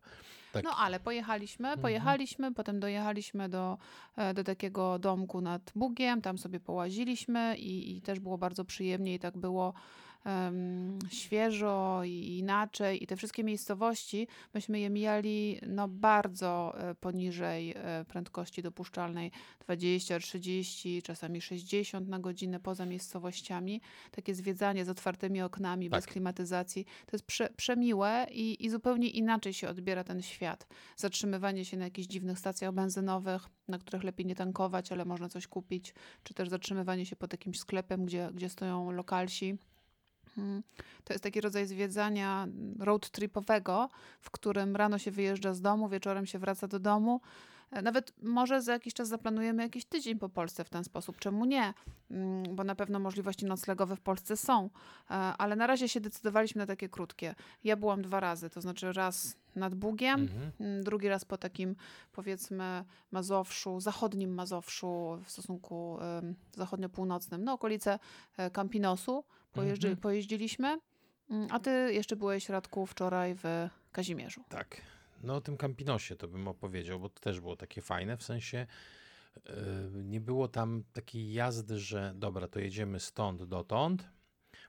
Tak. 0.52 0.64
No 0.64 0.70
ale 0.76 1.00
pojechaliśmy, 1.00 1.68
mhm. 1.68 1.82
pojechaliśmy, 1.82 2.46
mhm. 2.46 2.54
potem 2.54 2.80
dojechaliśmy 2.80 3.48
do, 3.48 3.78
do 4.34 4.44
takiego 4.44 4.98
domku 4.98 5.40
nad 5.40 5.72
Bugiem, 5.74 6.22
tam 6.22 6.38
sobie 6.38 6.60
połaziliśmy 6.60 7.56
i, 7.56 7.96
i 7.96 8.02
też 8.02 8.20
było 8.20 8.38
bardzo 8.38 8.64
przyjemnie 8.64 9.14
i 9.14 9.18
tak 9.18 9.38
było 9.38 9.74
um, 10.24 10.98
świeżo 11.10 12.04
i 12.04 12.38
inaczej 12.38 13.04
i 13.04 13.06
te 13.06 13.16
wszystkie 13.16 13.44
miejscowości, 13.44 14.28
myśmy 14.54 14.80
je 14.80 14.90
mijali 14.90 15.60
no 15.66 15.88
bardzo 15.88 16.74
e, 16.78 16.94
poniżej 16.94 17.74
e, 17.76 18.04
prędkości 18.08 18.62
dopuszczalnej 18.62 19.30
20, 19.60 20.18
30, 20.18 21.02
czasami 21.02 21.40
60 21.40 22.08
na 22.08 22.18
godzinę 22.18 22.60
poza 22.60 22.86
miejscowościami. 22.86 23.80
Takie 24.10 24.34
zwiedzanie 24.34 24.84
z 24.84 24.88
otwartymi 24.88 25.42
oknami, 25.42 25.90
tak. 25.90 25.98
bez 25.98 26.06
klimatyzacji, 26.06 26.84
to 26.84 27.10
jest 27.12 27.24
prze, 27.24 27.50
przemiłe 27.56 28.26
i, 28.30 28.64
i 28.64 28.70
zupełnie 28.70 29.08
inaczej 29.08 29.52
się 29.52 29.68
odbiera 29.68 30.04
ten 30.04 30.22
świat. 30.22 30.66
Zatrzymywanie 30.96 31.64
się 31.64 31.76
na 31.76 31.84
jakichś 31.84 32.08
dziwnych 32.08 32.38
stacjach 32.38 32.72
benzynowych, 32.72 33.42
na 33.68 33.78
których 33.78 34.04
lepiej 34.04 34.26
nie 34.26 34.34
tankować, 34.34 34.92
ale 34.92 35.04
można 35.04 35.28
coś 35.28 35.46
kupić, 35.46 35.94
czy 36.22 36.34
też 36.34 36.48
zatrzymywanie 36.48 37.06
się 37.06 37.16
pod 37.16 37.32
jakimś 37.32 37.58
sklepem, 37.58 38.04
gdzie, 38.04 38.30
gdzie 38.34 38.48
stoją 38.48 38.90
lokalsi. 38.90 39.58
Hmm. 40.34 40.62
To 41.04 41.12
jest 41.12 41.24
taki 41.24 41.40
rodzaj 41.40 41.66
zwiedzania 41.66 42.48
road 42.78 43.10
tripowego, 43.10 43.88
w 44.20 44.30
którym 44.30 44.76
rano 44.76 44.98
się 44.98 45.10
wyjeżdża 45.10 45.54
z 45.54 45.60
domu, 45.60 45.88
wieczorem 45.88 46.26
się 46.26 46.38
wraca 46.38 46.68
do 46.68 46.78
domu. 46.78 47.20
E, 47.72 47.82
nawet 47.82 48.12
może 48.22 48.62
za 48.62 48.72
jakiś 48.72 48.94
czas 48.94 49.08
zaplanujemy 49.08 49.62
jakiś 49.62 49.84
tydzień 49.84 50.18
po 50.18 50.28
Polsce 50.28 50.64
w 50.64 50.68
ten 50.68 50.84
sposób. 50.84 51.18
Czemu 51.18 51.44
nie? 51.44 51.74
Mm, 52.10 52.56
bo 52.56 52.64
na 52.64 52.74
pewno 52.74 52.98
możliwości 52.98 53.46
noclegowe 53.46 53.96
w 53.96 54.00
Polsce 54.00 54.36
są, 54.36 54.64
e, 54.64 55.14
ale 55.14 55.56
na 55.56 55.66
razie 55.66 55.88
się 55.88 56.00
decydowaliśmy 56.00 56.58
na 56.58 56.66
takie 56.66 56.88
krótkie. 56.88 57.34
Ja 57.64 57.76
byłam 57.76 58.02
dwa 58.02 58.20
razy, 58.20 58.50
to 58.50 58.60
znaczy 58.60 58.92
raz 58.92 59.36
nad 59.56 59.74
Bugiem, 59.74 60.20
mhm. 60.20 60.52
Mm, 60.60 60.84
drugi 60.84 61.08
raz 61.08 61.24
po 61.24 61.38
takim 61.38 61.76
powiedzmy 62.12 62.84
Mazowszu, 63.10 63.80
zachodnim 63.80 64.34
Mazowszu 64.34 65.18
w 65.24 65.30
stosunku 65.30 65.98
zachodnio-północnym, 66.56 67.44
no 67.44 67.52
okolice 67.52 67.98
e, 68.36 68.50
Campinosu 68.50 69.24
pojeżdży, 69.52 69.88
mhm. 69.88 70.02
pojeździliśmy. 70.02 70.78
Mm, 71.30 71.48
a 71.50 71.58
ty 71.58 71.70
jeszcze 71.92 72.16
byłeś, 72.16 72.48
Radku, 72.48 72.86
wczoraj 72.86 73.34
w 73.34 73.68
Kazimierzu. 73.92 74.44
Tak. 74.48 74.80
No 75.22 75.34
o 75.34 75.40
tym 75.40 75.56
Campinosie 75.56 76.16
to 76.16 76.28
bym 76.28 76.48
opowiedział, 76.48 77.00
bo 77.00 77.08
to 77.08 77.20
też 77.20 77.40
było 77.40 77.56
takie 77.56 77.82
fajne, 77.82 78.16
w 78.16 78.22
sensie 78.22 78.66
yy, 79.46 79.52
nie 80.04 80.20
było 80.20 80.48
tam 80.48 80.84
takiej 80.92 81.32
jazdy, 81.32 81.78
że 81.78 82.12
dobra, 82.16 82.48
to 82.48 82.60
jedziemy 82.60 83.00
stąd 83.00 83.42
dotąd, 83.44 84.08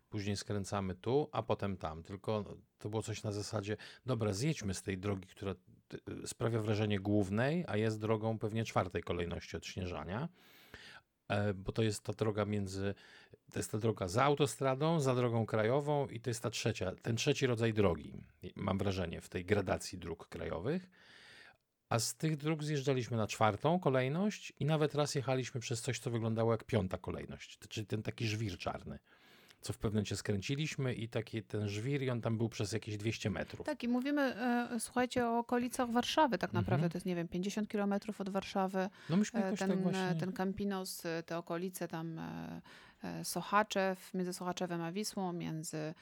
później 0.09 0.37
skręcamy 0.37 0.95
tu, 0.95 1.29
a 1.31 1.43
potem 1.43 1.77
tam. 1.77 2.03
Tylko 2.03 2.57
to 2.79 2.89
było 2.89 3.01
coś 3.01 3.23
na 3.23 3.31
zasadzie, 3.31 3.77
dobra, 4.05 4.33
zjedźmy 4.33 4.73
z 4.73 4.81
tej 4.81 4.97
drogi, 4.97 5.27
która 5.27 5.55
y, 6.23 6.27
sprawia 6.27 6.59
wrażenie 6.59 6.99
głównej, 6.99 7.65
a 7.67 7.77
jest 7.77 7.99
drogą 7.99 8.39
pewnie 8.39 8.65
czwartej 8.65 9.03
kolejności 9.03 9.57
odśnieżania. 9.57 10.29
E, 11.27 11.53
bo 11.53 11.71
to 11.71 11.83
jest 11.83 12.03
ta 12.03 12.13
droga 12.13 12.45
między, 12.45 12.95
to 13.51 13.59
jest 13.59 13.71
ta 13.71 13.77
droga 13.77 14.07
za 14.07 14.23
autostradą, 14.23 14.99
za 14.99 15.15
drogą 15.15 15.45
krajową 15.45 16.07
i 16.07 16.19
to 16.19 16.29
jest 16.29 16.43
ta 16.43 16.49
trzecia, 16.49 16.91
ten 17.01 17.15
trzeci 17.15 17.47
rodzaj 17.47 17.73
drogi, 17.73 18.13
mam 18.55 18.77
wrażenie, 18.77 19.21
w 19.21 19.29
tej 19.29 19.45
gradacji 19.45 19.97
dróg 19.97 20.27
krajowych. 20.27 20.89
A 21.89 21.99
z 21.99 22.15
tych 22.15 22.37
dróg 22.37 22.63
zjeżdżaliśmy 22.63 23.17
na 23.17 23.27
czwartą 23.27 23.79
kolejność 23.79 24.53
i 24.59 24.65
nawet 24.65 24.95
raz 24.95 25.15
jechaliśmy 25.15 25.61
przez 25.61 25.81
coś, 25.81 25.99
co 25.99 26.11
wyglądało 26.11 26.51
jak 26.51 26.63
piąta 26.63 26.97
kolejność, 26.97 27.59
czyli 27.69 27.85
ten 27.85 28.03
taki 28.03 28.27
żwir 28.27 28.57
czarny 28.57 28.99
co 29.63 29.73
w 29.73 29.77
pewnym 29.77 29.93
momencie 29.93 30.15
skręciliśmy 30.15 30.93
i 30.93 31.09
taki 31.09 31.43
ten 31.43 31.67
żwir 31.67 32.01
i 32.01 32.09
on 32.09 32.21
tam 32.21 32.37
był 32.37 32.49
przez 32.49 32.73
jakieś 32.73 32.97
200 32.97 33.29
metrów. 33.29 33.65
Tak 33.65 33.83
i 33.83 33.87
mówimy, 33.87 34.21
e, 34.21 34.79
słuchajcie, 34.79 35.27
o 35.27 35.39
okolicach 35.39 35.91
Warszawy 35.91 36.37
tak 36.37 36.53
naprawdę, 36.53 36.85
mhm. 36.85 36.91
to 36.91 36.97
jest 36.97 37.05
nie 37.05 37.15
wiem, 37.15 37.27
50 37.27 37.69
kilometrów 37.69 38.21
od 38.21 38.29
Warszawy. 38.29 38.89
No 39.09 39.17
myśmy 39.17 39.39
e, 39.39 39.43
jakoś 39.43 39.59
ten, 39.59 39.69
tak 39.69 39.81
właśnie... 39.81 40.15
ten 40.19 40.33
Campinos, 40.33 41.05
e, 41.05 41.23
te 41.23 41.37
okolice 41.37 41.87
tam 41.87 42.21
Sochaczew, 43.23 44.13
między 44.13 44.33
Sochaczewem 44.33 44.81
a 44.81 44.91
Wisłą, 44.91 45.33
między 45.33 45.93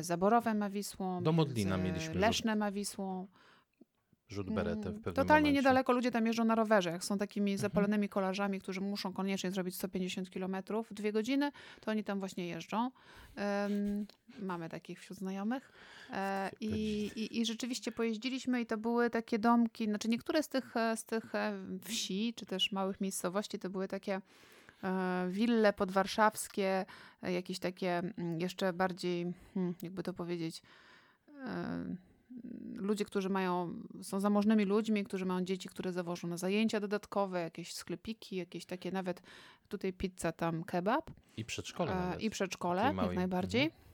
Zaborowem 0.00 0.62
a 0.62 0.70
Wisłą, 0.70 1.22
Do 1.22 1.32
Modlina 1.32 1.76
mieliśmy 1.76 2.14
Lesznem 2.14 2.62
a 2.62 2.70
Wisłą 2.70 3.26
rzut 4.28 4.50
beretem 4.50 4.82
w 4.82 4.86
mm, 4.86 5.02
pewnym 5.02 5.14
Totalnie 5.14 5.50
momencie. 5.50 5.60
niedaleko 5.60 5.92
ludzie 5.92 6.10
tam 6.10 6.26
jeżdżą 6.26 6.44
na 6.44 6.54
rowerze. 6.54 6.90
Jak 6.90 7.04
są 7.04 7.18
takimi 7.18 7.52
mhm. 7.52 7.60
zapalonymi 7.60 8.08
kolarzami, 8.08 8.60
którzy 8.60 8.80
muszą 8.80 9.12
koniecznie 9.12 9.50
zrobić 9.50 9.74
150 9.74 10.30
km 10.30 10.56
w 10.90 10.94
dwie 10.94 11.12
godziny, 11.12 11.52
to 11.80 11.90
oni 11.90 12.04
tam 12.04 12.18
właśnie 12.18 12.48
jeżdżą. 12.48 12.90
Um, 13.36 14.06
mamy 14.38 14.68
takich 14.68 15.00
wśród 15.00 15.18
znajomych. 15.18 15.72
E, 16.10 16.50
i, 16.60 17.04
i, 17.16 17.40
I 17.40 17.46
rzeczywiście 17.46 17.92
pojeździliśmy 17.92 18.60
i 18.60 18.66
to 18.66 18.78
były 18.78 19.10
takie 19.10 19.38
domki, 19.38 19.84
znaczy 19.84 20.08
niektóre 20.08 20.42
z 20.42 20.48
tych, 20.48 20.74
z 20.96 21.04
tych 21.04 21.34
e, 21.34 21.52
wsi, 21.84 22.34
czy 22.36 22.46
też 22.46 22.72
małych 22.72 23.00
miejscowości, 23.00 23.58
to 23.58 23.70
były 23.70 23.88
takie 23.88 24.20
e, 24.84 25.26
wille 25.30 25.72
podwarszawskie, 25.72 26.86
e, 27.22 27.32
jakieś 27.32 27.58
takie 27.58 27.98
mm, 27.98 28.40
jeszcze 28.40 28.72
bardziej, 28.72 29.32
hmm, 29.54 29.74
jakby 29.82 30.02
to 30.02 30.12
powiedzieć, 30.12 30.62
e, 31.46 31.84
ludzie, 32.74 33.04
którzy 33.04 33.28
mają, 33.28 33.82
są 34.02 34.20
zamożnymi 34.20 34.64
ludźmi, 34.64 35.04
którzy 35.04 35.26
mają 35.26 35.44
dzieci, 35.44 35.68
które 35.68 35.92
zawożą 35.92 36.28
na 36.28 36.36
zajęcia 36.36 36.80
dodatkowe, 36.80 37.40
jakieś 37.40 37.74
sklepiki, 37.74 38.36
jakieś 38.36 38.64
takie 38.64 38.92
nawet 38.92 39.22
tutaj 39.68 39.92
pizza, 39.92 40.32
tam 40.32 40.64
kebab. 40.64 41.10
I 41.36 41.44
przedszkole. 41.44 42.16
E, 42.16 42.20
I 42.20 42.30
przedszkole, 42.30 42.82
jak 42.82 43.14
najbardziej. 43.14 43.62
Mhm. 43.62 43.88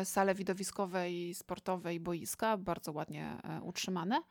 E, 0.00 0.04
sale 0.04 0.34
widowiskowe 0.34 1.10
i 1.10 1.34
sportowe 1.34 1.94
i 1.94 2.00
boiska, 2.00 2.56
bardzo 2.56 2.92
ładnie 2.92 3.36
e, 3.42 3.62
utrzymane. 3.62 4.22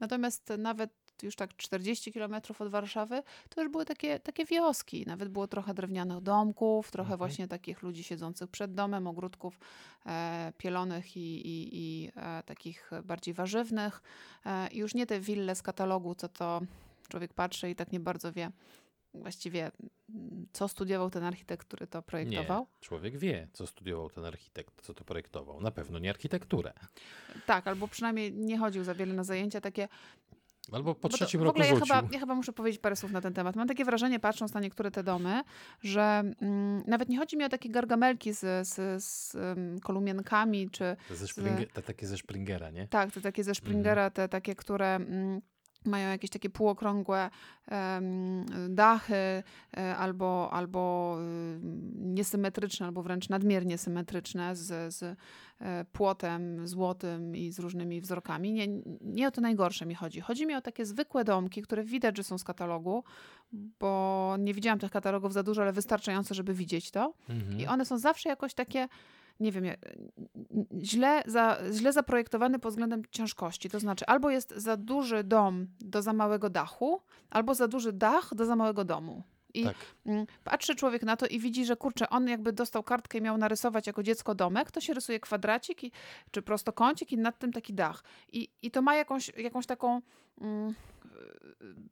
Natomiast 0.00 0.52
nawet 0.58 0.90
już 1.22 1.36
tak 1.36 1.56
40 1.56 2.12
kilometrów 2.12 2.60
od 2.60 2.68
Warszawy, 2.68 3.22
to 3.48 3.62
już 3.62 3.70
były 3.70 3.84
takie, 3.84 4.20
takie 4.20 4.44
wioski. 4.44 5.04
Nawet 5.06 5.28
było 5.28 5.46
trochę 5.46 5.74
drewnianych 5.74 6.20
domków, 6.20 6.90
trochę 6.90 7.12
mhm. 7.12 7.18
właśnie 7.18 7.48
takich 7.48 7.82
ludzi 7.82 8.04
siedzących 8.04 8.50
przed 8.50 8.74
domem, 8.74 9.06
ogródków 9.06 9.58
e, 10.06 10.52
pielonych 10.58 11.16
i, 11.16 11.46
i, 11.46 11.68
i 11.72 12.10
e, 12.16 12.42
takich 12.42 12.90
bardziej 13.04 13.34
warzywnych. 13.34 14.02
E, 14.46 14.68
już 14.72 14.94
nie 14.94 15.06
te 15.06 15.20
wille 15.20 15.54
z 15.54 15.62
katalogu, 15.62 16.14
co 16.14 16.28
to 16.28 16.60
człowiek 17.08 17.34
patrzy 17.34 17.70
i 17.70 17.74
tak 17.74 17.92
nie 17.92 18.00
bardzo 18.00 18.32
wie, 18.32 18.50
właściwie 19.14 19.70
co 20.52 20.68
studiował 20.68 21.10
ten 21.10 21.24
architekt, 21.24 21.66
który 21.66 21.86
to 21.86 22.02
projektował? 22.02 22.60
Nie, 22.60 22.80
człowiek 22.80 23.18
wie, 23.18 23.48
co 23.52 23.66
studiował 23.66 24.10
ten 24.10 24.24
architekt, 24.24 24.82
co 24.82 24.94
to 24.94 25.04
projektował. 25.04 25.60
Na 25.60 25.70
pewno 25.70 25.98
nie 25.98 26.10
architekturę. 26.10 26.72
Tak, 27.46 27.66
albo 27.66 27.88
przynajmniej 27.88 28.32
nie 28.32 28.58
chodził 28.58 28.84
za 28.84 28.94
wiele 28.94 29.14
na 29.14 29.24
zajęcia 29.24 29.60
takie 29.60 29.88
Albo 30.72 30.94
po 30.94 31.08
trzecim 31.08 31.40
to, 31.40 31.44
roku 31.44 31.60
ja 31.60 31.80
chyba, 31.80 32.02
ja 32.12 32.18
chyba 32.18 32.34
muszę 32.34 32.52
powiedzieć 32.52 32.80
parę 32.80 32.96
słów 32.96 33.12
na 33.12 33.20
ten 33.20 33.34
temat. 33.34 33.56
Mam 33.56 33.68
takie 33.68 33.84
wrażenie, 33.84 34.20
patrząc 34.20 34.54
na 34.54 34.60
niektóre 34.60 34.90
te 34.90 35.02
domy, 35.02 35.42
że 35.82 36.22
mm, 36.40 36.82
nawet 36.86 37.08
nie 37.08 37.18
chodzi 37.18 37.36
mi 37.36 37.44
o 37.44 37.48
takie 37.48 37.68
gargamelki 37.68 38.32
z, 38.32 38.68
z, 38.68 39.04
z 39.04 39.34
um, 39.34 39.80
kolumienkami, 39.80 40.70
czy... 40.70 40.96
Ze 41.10 41.28
Springer, 41.28 41.68
te 41.68 41.82
takie 41.82 42.06
ze 42.06 42.16
Springera, 42.16 42.70
nie? 42.70 42.88
Tak, 42.88 43.12
te 43.12 43.20
takie 43.20 43.44
ze 43.44 43.54
Springera, 43.54 44.02
mhm. 44.02 44.12
te 44.12 44.28
takie, 44.28 44.54
które... 44.54 44.94
Mm, 44.94 45.40
mają 45.84 46.10
jakieś 46.10 46.30
takie 46.30 46.50
półokrągłe 46.50 47.30
dachy 48.68 49.14
e, 49.76 49.96
albo, 49.96 50.52
albo 50.52 51.16
niesymetryczne, 51.94 52.86
albo 52.86 53.02
wręcz 53.02 53.28
nadmiernie 53.28 53.78
symetryczne 53.78 54.56
z, 54.56 54.94
z 54.94 55.02
e, 55.60 55.84
płotem 55.92 56.66
złotym 56.66 57.36
i 57.36 57.52
z 57.52 57.58
różnymi 57.58 58.00
wzorkami. 58.00 58.52
Nie, 58.52 58.66
nie 59.00 59.28
o 59.28 59.30
to 59.30 59.40
najgorsze 59.40 59.86
mi 59.86 59.94
chodzi. 59.94 60.20
Chodzi 60.20 60.46
mi 60.46 60.54
o 60.54 60.60
takie 60.60 60.86
zwykłe 60.86 61.24
domki, 61.24 61.62
które 61.62 61.84
widać, 61.84 62.16
że 62.16 62.24
są 62.24 62.38
z 62.38 62.44
katalogu, 62.44 63.04
bo 63.52 64.34
nie 64.38 64.54
widziałam 64.54 64.78
tych 64.78 64.90
katalogów 64.90 65.32
za 65.32 65.42
dużo, 65.42 65.62
ale 65.62 65.72
wystarczająco, 65.72 66.34
żeby 66.34 66.54
widzieć 66.54 66.90
to. 66.90 67.14
Mhm. 67.28 67.60
I 67.60 67.66
one 67.66 67.84
są 67.84 67.98
zawsze 67.98 68.28
jakoś 68.28 68.54
takie 68.54 68.88
nie 69.40 69.52
wiem, 69.52 69.64
źle, 70.82 71.22
za, 71.26 71.58
źle 71.72 71.92
zaprojektowany 71.92 72.58
pod 72.58 72.72
względem 72.72 73.02
ciężkości. 73.10 73.70
To 73.70 73.80
znaczy, 73.80 74.06
albo 74.06 74.30
jest 74.30 74.54
za 74.56 74.76
duży 74.76 75.24
dom 75.24 75.66
do 75.80 76.02
za 76.02 76.12
małego 76.12 76.50
dachu, 76.50 77.02
albo 77.30 77.54
za 77.54 77.68
duży 77.68 77.92
dach 77.92 78.34
do 78.34 78.44
za 78.44 78.56
małego 78.56 78.84
domu. 78.84 79.22
I 79.54 79.64
tak. 79.64 79.76
Mm, 80.06 80.26
patrzy 80.44 80.74
człowiek 80.74 81.02
na 81.02 81.16
to 81.16 81.26
i 81.26 81.38
widzi, 81.38 81.64
że 81.64 81.76
kurczę, 81.76 82.10
on 82.10 82.28
jakby 82.28 82.52
dostał 82.52 82.82
kartkę 82.82 83.18
i 83.18 83.22
miał 83.22 83.38
narysować 83.38 83.86
jako 83.86 84.02
dziecko 84.02 84.34
domek, 84.34 84.70
to 84.70 84.80
się 84.80 84.94
rysuje 84.94 85.20
kwadracik 85.20 85.84
i, 85.84 85.92
czy 86.30 86.42
prostokącik 86.42 87.12
i 87.12 87.18
nad 87.18 87.38
tym 87.38 87.52
taki 87.52 87.74
dach. 87.74 88.04
I, 88.32 88.48
i 88.62 88.70
to 88.70 88.82
ma 88.82 88.94
jakąś, 88.94 89.28
jakąś 89.36 89.66
taką 89.66 90.00
mm, 90.40 90.74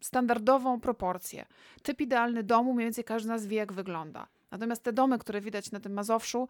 standardową 0.00 0.80
proporcję. 0.80 1.46
Typ 1.82 2.00
idealny 2.00 2.42
domu, 2.42 2.74
mniej 2.74 2.86
więcej 2.86 3.04
każdy 3.04 3.26
z 3.26 3.28
nas 3.28 3.46
wie, 3.46 3.56
jak 3.56 3.72
wygląda. 3.72 4.26
Natomiast 4.50 4.82
te 4.82 4.92
domy, 4.92 5.18
które 5.18 5.40
widać 5.40 5.70
na 5.70 5.80
tym 5.80 5.92
Mazowszu, 5.92 6.48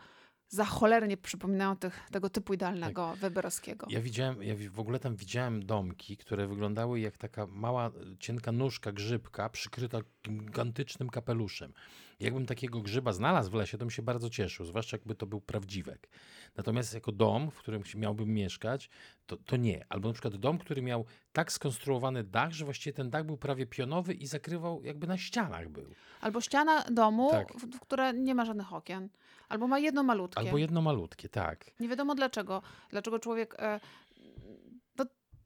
za 0.48 0.64
cholernie 0.64 1.16
przypominają 1.16 1.76
tych, 1.76 2.08
tego 2.10 2.30
typu 2.30 2.54
idealnego 2.54 3.10
tak. 3.10 3.20
weberowskiego. 3.20 3.86
Ja 3.90 4.00
widziałem, 4.00 4.42
ja 4.42 4.54
w 4.70 4.80
ogóle 4.80 4.98
tam 4.98 5.16
widziałem 5.16 5.66
domki, 5.66 6.16
które 6.16 6.46
wyglądały 6.46 7.00
jak 7.00 7.18
taka 7.18 7.46
mała, 7.46 7.90
cienka 8.20 8.52
nóżka 8.52 8.92
grzybka 8.92 9.48
przykryta 9.48 9.98
gigantycznym 10.28 11.10
kapeluszem. 11.10 11.72
Jakbym 12.20 12.46
takiego 12.46 12.80
grzyba 12.80 13.12
znalazł 13.12 13.50
w 13.50 13.54
lesie, 13.54 13.78
to 13.78 13.84
bym 13.84 13.90
się 13.90 14.02
bardzo 14.02 14.30
cieszył, 14.30 14.66
zwłaszcza 14.66 14.96
jakby 14.96 15.14
to 15.14 15.26
był 15.26 15.40
prawdziwek. 15.40 16.08
Natomiast 16.56 16.94
jako 16.94 17.12
dom, 17.12 17.50
w 17.50 17.58
którym 17.58 17.82
miałbym 17.94 18.28
mieszkać, 18.28 18.90
to, 19.26 19.36
to 19.36 19.56
nie. 19.56 19.84
Albo 19.88 20.08
na 20.08 20.12
przykład 20.12 20.36
dom, 20.36 20.58
który 20.58 20.82
miał 20.82 21.04
tak 21.32 21.52
skonstruowany 21.52 22.24
dach, 22.24 22.52
że 22.52 22.64
właściwie 22.64 22.94
ten 22.94 23.10
dach 23.10 23.24
był 23.24 23.36
prawie 23.36 23.66
pionowy 23.66 24.14
i 24.14 24.26
zakrywał, 24.26 24.82
jakby 24.84 25.06
na 25.06 25.18
ścianach 25.18 25.68
był. 25.68 25.86
Albo 26.20 26.40
ściana 26.40 26.84
domu, 26.90 27.30
tak. 27.30 27.52
w, 27.52 27.76
w 27.76 27.80
która 27.80 28.12
nie 28.12 28.34
ma 28.34 28.44
żadnych 28.44 28.72
okien 28.72 29.08
Albo 29.48 29.68
ma 29.68 29.78
jedno 29.78 30.02
malutkie. 30.02 30.40
Albo 30.40 30.58
jedno 30.58 30.82
malutkie, 30.82 31.28
tak. 31.28 31.70
Nie 31.80 31.88
wiadomo 31.88 32.14
dlaczego. 32.14 32.62
Dlaczego 32.90 33.18
człowiek. 33.18 33.56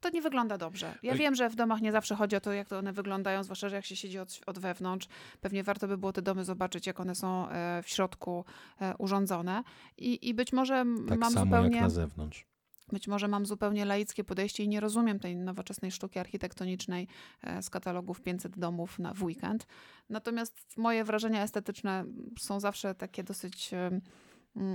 To 0.00 0.10
nie 0.10 0.22
wygląda 0.22 0.58
dobrze. 0.58 0.94
Ja 1.02 1.14
wiem, 1.14 1.34
że 1.34 1.50
w 1.50 1.54
domach 1.54 1.80
nie 1.80 1.92
zawsze 1.92 2.14
chodzi 2.16 2.36
o 2.36 2.40
to, 2.40 2.52
jak 2.52 2.68
to 2.68 2.78
one 2.78 2.92
wyglądają, 2.92 3.44
zwłaszcza, 3.44 3.68
że 3.68 3.76
jak 3.76 3.84
się 3.84 3.96
siedzi 3.96 4.18
od, 4.18 4.40
od 4.46 4.58
wewnątrz. 4.58 5.08
Pewnie 5.40 5.62
warto 5.62 5.88
by 5.88 5.98
było 5.98 6.12
te 6.12 6.22
domy 6.22 6.44
zobaczyć, 6.44 6.86
jak 6.86 7.00
one 7.00 7.14
są 7.14 7.48
e, 7.48 7.82
w 7.82 7.88
środku 7.88 8.44
e, 8.80 8.96
urządzone. 8.96 9.62
I, 9.98 10.28
I 10.28 10.34
być 10.34 10.52
może 10.52 10.84
Tak 11.08 11.18
mam 11.18 11.32
samo 11.32 11.44
zupełnie. 11.46 11.76
jak 11.76 11.84
na 11.84 11.90
zewnątrz. 11.90 12.46
Być 12.92 13.08
może 13.08 13.28
mam 13.28 13.46
zupełnie 13.46 13.84
laickie 13.84 14.24
podejście 14.24 14.64
i 14.64 14.68
nie 14.68 14.80
rozumiem 14.80 15.18
tej 15.18 15.36
nowoczesnej 15.36 15.90
sztuki 15.90 16.18
architektonicznej 16.18 17.08
e, 17.42 17.62
z 17.62 17.70
katalogów 17.70 18.20
500 18.20 18.58
domów 18.58 18.98
na 18.98 19.14
w 19.14 19.22
weekend. 19.22 19.66
Natomiast 20.08 20.76
moje 20.76 21.04
wrażenia 21.04 21.42
estetyczne 21.42 22.04
są 22.38 22.60
zawsze 22.60 22.94
takie 22.94 23.24
dosyć 23.24 23.70
mm, 23.74 24.00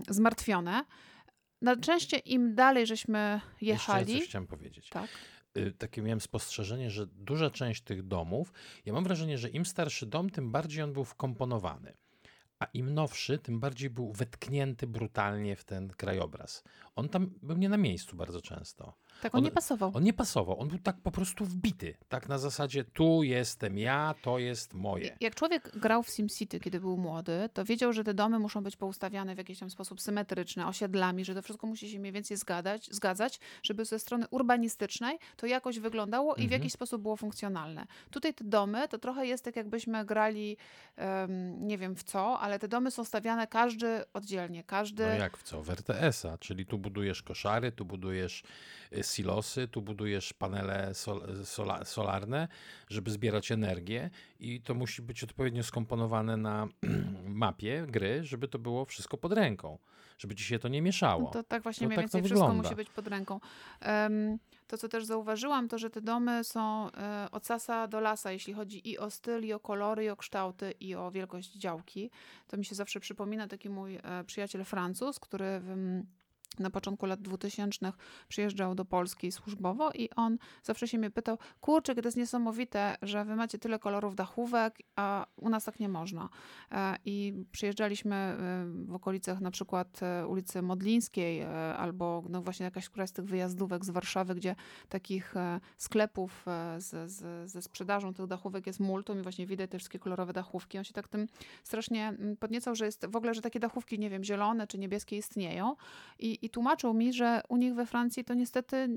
zmartwione. 0.10 0.84
Na 1.66 1.76
szczęście 1.76 2.18
im 2.18 2.56
dalej 2.56 2.88
żeśmy 2.88 3.42
Jeszcze 3.44 3.66
jechali, 3.66 4.20
coś 4.20 4.28
chciałem 4.30 4.48
powiedzieć. 4.48 4.90
tak, 4.90 5.10
Y, 5.58 5.72
Takie 5.72 6.02
miałem 6.02 6.22
spostrzeżenie, 6.22 6.92
że 6.92 7.08
duża 7.08 7.50
część 7.50 7.82
tych 7.82 8.08
domów, 8.08 8.54
ja 8.86 8.94
mam 8.94 9.04
wrażenie, 9.04 9.38
że 9.38 9.50
im 9.50 9.66
starszy 9.66 10.06
dom, 10.06 10.30
tym 10.30 10.52
bardziej 10.52 10.84
on 10.84 10.94
był 10.94 11.06
wkomponowany. 11.06 11.98
A 12.60 12.66
im 12.66 12.94
nowszy, 12.94 13.38
tym 13.38 13.60
bardziej 13.60 13.90
był 13.90 14.12
wetknięty 14.12 14.88
brutalnie 14.88 15.56
w 15.56 15.64
ten 15.64 15.90
krajobraz. 15.90 16.64
On 16.96 17.10
tam 17.10 17.34
był 17.42 17.58
nie 17.58 17.70
na 17.70 17.78
miejscu 17.78 18.16
bardzo 18.16 18.42
często. 18.42 18.94
Tak 19.22 19.36
on, 19.36 19.40
On- 19.40 19.44
nie 19.46 19.52
pasował. 19.52 19.92
On 19.96 20.04
nie 20.04 20.14
pasował, 20.14 20.60
on 20.60 20.68
był 20.68 20.80
tak 20.80 20.96
po 21.02 21.12
prostu 21.12 21.46
wbity. 21.46 21.94
Tak 22.10 22.30
na 22.30 22.38
zasadzie, 22.38 22.84
tu 22.84 23.24
jestem 23.24 23.78
ja, 23.78 24.16
to 24.22 24.40
jest 24.40 24.74
moje. 24.74 25.18
Jak 25.22 25.36
człowiek 25.36 25.72
grał 25.80 26.04
w 26.04 26.10
SimCity, 26.10 26.60
kiedy 26.60 26.80
był 26.80 26.98
młody, 26.98 27.50
to 27.54 27.66
wiedział, 27.66 27.94
że 27.94 28.04
te 28.04 28.14
domy 28.14 28.40
muszą 28.40 28.64
być 28.64 28.76
poustawiane 28.76 29.36
w 29.36 29.38
jakiś 29.38 29.60
tam 29.60 29.70
sposób 29.70 30.02
symetryczny, 30.02 30.66
osiedlami, 30.68 31.26
że 31.26 31.36
to 31.36 31.42
wszystko 31.42 31.68
musi 31.68 31.90
się 31.90 32.00
mniej 32.00 32.12
więcej 32.12 32.38
zgadzać, 32.38 32.90
zgadzać, 32.92 33.40
żeby 33.64 33.86
ze 33.86 34.00
strony 34.00 34.26
urbanistycznej 34.30 35.18
to 35.38 35.48
jakoś 35.48 35.80
wyglądało 35.80 36.36
i 36.36 36.42
w 36.42 36.44
Mhm. 36.44 36.62
jakiś 36.62 36.74
sposób 36.74 37.02
było 37.02 37.16
funkcjonalne. 37.16 37.86
Tutaj 38.12 38.34
te 38.34 38.44
domy 38.44 38.88
to 38.88 38.98
trochę 38.98 39.26
jest 39.28 39.44
tak, 39.44 39.56
jakbyśmy 39.56 40.06
grali, 40.06 40.58
em, 40.96 41.68
nie 41.68 41.78
wiem 41.78 41.96
w 41.96 42.04
co, 42.04 42.40
ale 42.40 42.60
te 42.60 42.68
domy 42.68 42.92
są 42.92 43.04
stawiane 43.04 43.48
każdy 43.48 44.04
oddzielnie, 44.14 44.64
każdy... 44.64 45.04
No 45.06 45.14
jak 45.14 45.38
w 45.38 45.44
co? 45.44 45.64
W 45.64 45.70
RTS-a, 45.70 46.38
czyli 46.38 46.66
tu 46.66 46.78
budujesz 46.78 47.24
koszary, 47.24 47.72
tu 47.72 47.86
budujesz 47.86 48.44
y, 48.94 49.04
silosy, 49.08 49.68
tu 49.68 49.82
budujesz 49.82 50.34
panele 50.34 50.94
sol, 50.94 51.46
sola, 51.46 51.86
solarne, 51.86 52.48
żeby 52.90 53.12
zbierać 53.12 53.52
energię 53.52 54.10
i 54.40 54.62
to 54.62 54.74
musi 54.74 55.02
być 55.02 55.24
odpowiednio 55.24 55.64
skomponowane 55.64 56.38
na 56.38 56.68
mapie 57.28 57.86
gry, 57.90 58.24
żeby 58.24 58.48
to 58.48 58.60
było 58.60 58.86
wszystko 58.86 59.18
pod 59.18 59.34
ręką, 59.34 59.78
żeby 60.18 60.36
ci 60.36 60.44
się 60.44 60.60
to 60.60 60.68
nie 60.68 60.82
mieszało. 60.82 61.24
No 61.24 61.30
to 61.32 61.44
tak 61.44 61.64
właśnie 61.64 61.86
No 61.86 61.90
mniej 61.90 61.96
tak 61.96 62.04
więcej 62.04 62.22
to 62.22 62.26
wszystko 62.26 62.48
wygląda. 62.48 62.70
musi 62.70 62.76
być 62.76 62.90
pod 62.90 63.08
ręką. 63.08 63.40
To, 64.68 64.78
co 64.78 64.90
też 64.90 65.06
zauważyłam, 65.06 65.68
to, 65.68 65.78
że 65.78 65.90
te 65.90 66.02
domy 66.02 66.44
są 66.44 66.92
e, 66.92 67.28
od 67.32 67.46
sasa 67.46 67.88
do 67.88 68.00
lasa, 68.00 68.32
jeśli 68.32 68.54
chodzi 68.54 68.90
i 68.90 68.98
o 68.98 69.10
styl, 69.10 69.46
i 69.46 69.54
o 69.54 69.60
kolory, 69.60 70.04
i 70.06 70.10
o 70.10 70.16
kształty, 70.16 70.72
i 70.80 70.96
o 70.96 71.12
wielkość 71.12 71.54
działki. 71.54 72.12
To 72.48 72.58
mi 72.58 72.66
się 72.66 72.76
zawsze 72.76 73.00
przypomina 73.00 73.48
taki 73.48 73.70
mój 73.70 73.96
e, 73.96 74.24
przyjaciel 74.26 74.64
Francuz, 74.66 75.20
który 75.20 75.60
w, 75.64 76.02
na 76.60 76.70
początku 76.70 77.06
lat 77.06 77.22
2000 77.22 77.92
przyjeżdżał 78.28 78.76
do 78.76 78.86
Polski 78.86 79.32
służbowo 79.32 79.92
i 79.92 80.10
on 80.16 80.38
zawsze 80.64 80.88
się 80.88 80.98
mnie 80.98 81.12
pytał, 81.12 81.38
kurczę, 81.62 81.96
to 81.96 82.08
jest 82.08 82.18
niesamowite, 82.18 82.98
że 83.02 83.26
wy 83.26 83.36
macie 83.36 83.60
tyle 83.60 83.80
kolorów 83.80 84.16
dachówek, 84.16 84.80
a 84.96 85.26
u 85.36 85.50
nas 85.50 85.66
tak 85.66 85.80
nie 85.80 85.90
można. 85.90 86.30
E, 86.72 86.96
I 87.06 87.34
przyjeżdżaliśmy 87.52 88.16
e, 88.16 88.38
w 88.88 88.96
okolicach 88.96 89.42
na 89.42 89.52
przykład 89.52 90.04
e, 90.04 90.28
ulicy 90.28 90.62
Modlińskiej 90.62 91.44
albo 91.78 92.24
no 92.30 92.42
właśnie 92.42 92.64
jakaś 92.64 92.90
któraś 92.90 93.10
z 93.10 93.14
tych 93.14 93.26
wyjazdówek 93.26 93.86
z 93.86 93.90
Warszawy, 93.90 94.36
gdzie 94.36 94.56
takich 94.90 95.34
sklepów 95.78 96.46
z, 96.78 97.12
z, 97.12 97.52
ze 97.52 97.62
sprzedażą 97.62 98.14
tych 98.14 98.28
dachówek 98.28 98.68
jest 98.68 98.80
multum 98.80 99.20
i 99.20 99.22
właśnie 99.22 99.46
widać 99.48 99.72
te 99.72 99.78
wszystkie 99.78 100.00
kolorowe 100.00 100.34
dachówki. 100.34 100.78
On 100.78 100.84
się 100.84 100.94
tak 100.94 101.08
tym 101.08 101.28
strasznie 101.64 102.08
mm, 102.08 102.38
podniecał, 102.38 102.76
że 102.76 102.86
jest 102.86 103.06
w 103.06 103.16
ogóle, 103.16 103.34
że 103.34 103.42
takie 103.42 103.60
dachówki, 103.60 104.00
nie 104.00 104.10
wiem, 104.10 104.24
zielone 104.24 104.68
czy 104.68 104.78
niebieskie 104.78 105.18
istnieją 105.18 105.76
i, 106.20 106.45
i 106.46 106.50
tłumaczył 106.50 106.94
mi, 106.94 107.14
że 107.14 107.42
u 107.50 107.58
nich 107.58 107.76
we 107.76 107.86
Francji 107.86 108.24
to 108.24 108.34
niestety 108.34 108.88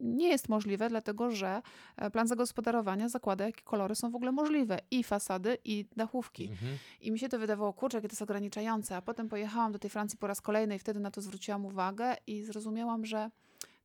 nie 0.00 0.28
jest 0.28 0.48
możliwe, 0.48 0.88
dlatego 0.88 1.30
że 1.30 1.62
e, 1.96 2.10
plan 2.10 2.26
zagospodarowania 2.26 3.08
zakłada, 3.08 3.46
jakie 3.46 3.62
kolory 3.62 3.94
są 3.94 4.10
w 4.10 4.14
ogóle 4.14 4.32
możliwe 4.32 4.78
i 4.90 5.04
fasady, 5.04 5.58
i 5.64 5.86
dachówki. 5.96 6.48
Mhm. 6.50 6.78
I 7.00 7.12
mi 7.12 7.18
się 7.18 7.28
to 7.28 7.38
wydawało, 7.38 7.72
kurczę, 7.72 7.96
jakie 7.98 8.08
to 8.08 8.12
jest 8.12 8.22
ograniczające. 8.22 8.96
A 8.96 9.02
potem 9.02 9.28
pojechałam 9.28 9.72
do 9.72 9.78
tej 9.78 9.90
Francji 9.90 10.18
po 10.18 10.26
raz 10.26 10.40
kolejny 10.40 10.76
i 10.76 10.78
wtedy 10.78 11.00
na 11.00 11.10
to 11.10 11.20
zwróciłam 11.20 11.66
uwagę 11.66 12.16
i 12.26 12.42
zrozumiałam, 12.42 13.04
że 13.04 13.30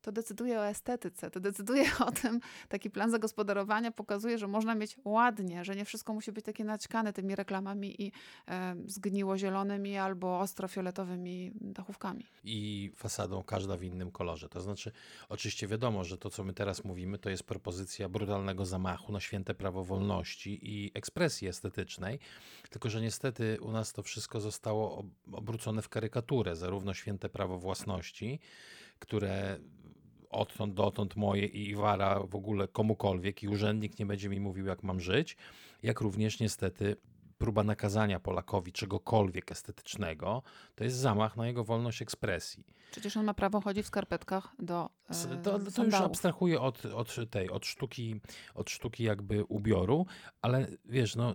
to 0.01 0.11
decyduje 0.11 0.59
o 0.59 0.67
estetyce, 0.67 1.31
to 1.31 1.39
decyduje 1.39 1.85
o 2.07 2.11
tym, 2.11 2.39
taki 2.69 2.89
plan 2.89 3.11
zagospodarowania 3.11 3.91
pokazuje, 3.91 4.37
że 4.37 4.47
można 4.47 4.75
mieć 4.75 4.97
ładnie, 5.05 5.65
że 5.65 5.75
nie 5.75 5.85
wszystko 5.85 6.13
musi 6.13 6.31
być 6.31 6.45
takie 6.45 6.63
naćkane 6.63 7.13
tymi 7.13 7.35
reklamami 7.35 8.01
i 8.01 8.11
e, 8.47 8.75
zgniło-zielonymi 8.85 9.97
albo 9.97 10.39
ostro-fioletowymi 10.39 11.51
dachówkami. 11.61 12.25
i 12.43 12.91
fasadą 12.95 13.43
każda 13.43 13.77
w 13.77 13.83
innym 13.83 14.11
kolorze. 14.11 14.49
To 14.49 14.61
znaczy, 14.61 14.91
oczywiście 15.29 15.67
wiadomo, 15.67 16.03
że 16.03 16.17
to, 16.17 16.29
co 16.29 16.43
my 16.43 16.53
teraz 16.53 16.83
mówimy, 16.83 17.19
to 17.19 17.29
jest 17.29 17.43
propozycja 17.43 18.09
brutalnego 18.09 18.65
zamachu 18.65 19.11
na 19.11 19.19
święte 19.19 19.53
prawo 19.53 19.83
wolności 19.83 20.59
i 20.61 20.91
ekspresji 20.93 21.47
estetycznej, 21.47 22.19
tylko 22.69 22.89
że 22.89 23.01
niestety 23.01 23.57
u 23.61 23.71
nas 23.71 23.93
to 23.93 24.03
wszystko 24.03 24.41
zostało 24.41 24.97
ob- 24.97 25.07
obrócone 25.31 25.81
w 25.81 25.89
karykaturę, 25.89 26.55
zarówno 26.55 26.93
święte 26.93 27.29
prawo 27.29 27.59
własności, 27.59 28.39
które 28.99 29.59
odtąd 30.29 30.73
dotąd 30.73 31.15
moje 31.15 31.45
i 31.45 31.69
Iwara 31.69 32.19
w 32.19 32.35
ogóle 32.35 32.67
komukolwiek 32.67 33.43
i 33.43 33.47
urzędnik 33.47 33.99
nie 33.99 34.05
będzie 34.05 34.29
mi 34.29 34.39
mówił, 34.39 34.65
jak 34.65 34.83
mam 34.83 34.99
żyć, 34.99 35.37
jak 35.83 36.01
również 36.01 36.39
niestety 36.39 36.95
próba 37.37 37.63
nakazania 37.63 38.19
Polakowi 38.19 38.71
czegokolwiek 38.71 39.51
estetycznego, 39.51 40.43
to 40.75 40.83
jest 40.83 40.95
zamach 40.97 41.37
na 41.37 41.47
jego 41.47 41.63
wolność 41.63 42.01
ekspresji. 42.01 42.63
Przecież 42.91 43.17
on 43.17 43.25
ma 43.25 43.33
prawo 43.33 43.61
chodzić 43.61 43.83
w 43.83 43.87
skarpetkach 43.87 44.55
do 44.59 44.89
S- 45.09 45.27
To, 45.43 45.59
to 45.59 45.83
już 45.83 45.93
abstrahuję 46.05 46.61
od, 46.61 46.85
od 46.85 47.15
tej, 47.29 47.49
od 47.49 47.65
sztuki, 47.65 48.21
od 48.55 48.69
sztuki 48.69 49.03
jakby 49.03 49.43
ubioru, 49.43 50.05
ale 50.41 50.67
wiesz, 50.85 51.15
no 51.15 51.33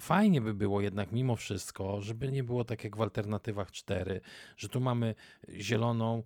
fajnie 0.00 0.40
by 0.40 0.54
było 0.54 0.80
jednak 0.80 1.12
mimo 1.12 1.36
wszystko, 1.36 2.00
żeby 2.00 2.32
nie 2.32 2.44
było 2.44 2.64
tak 2.64 2.84
jak 2.84 2.96
w 2.96 3.02
alternatywach 3.02 3.70
4, 3.70 4.20
że 4.56 4.68
tu 4.68 4.80
mamy 4.80 5.14
zieloną 5.48 6.22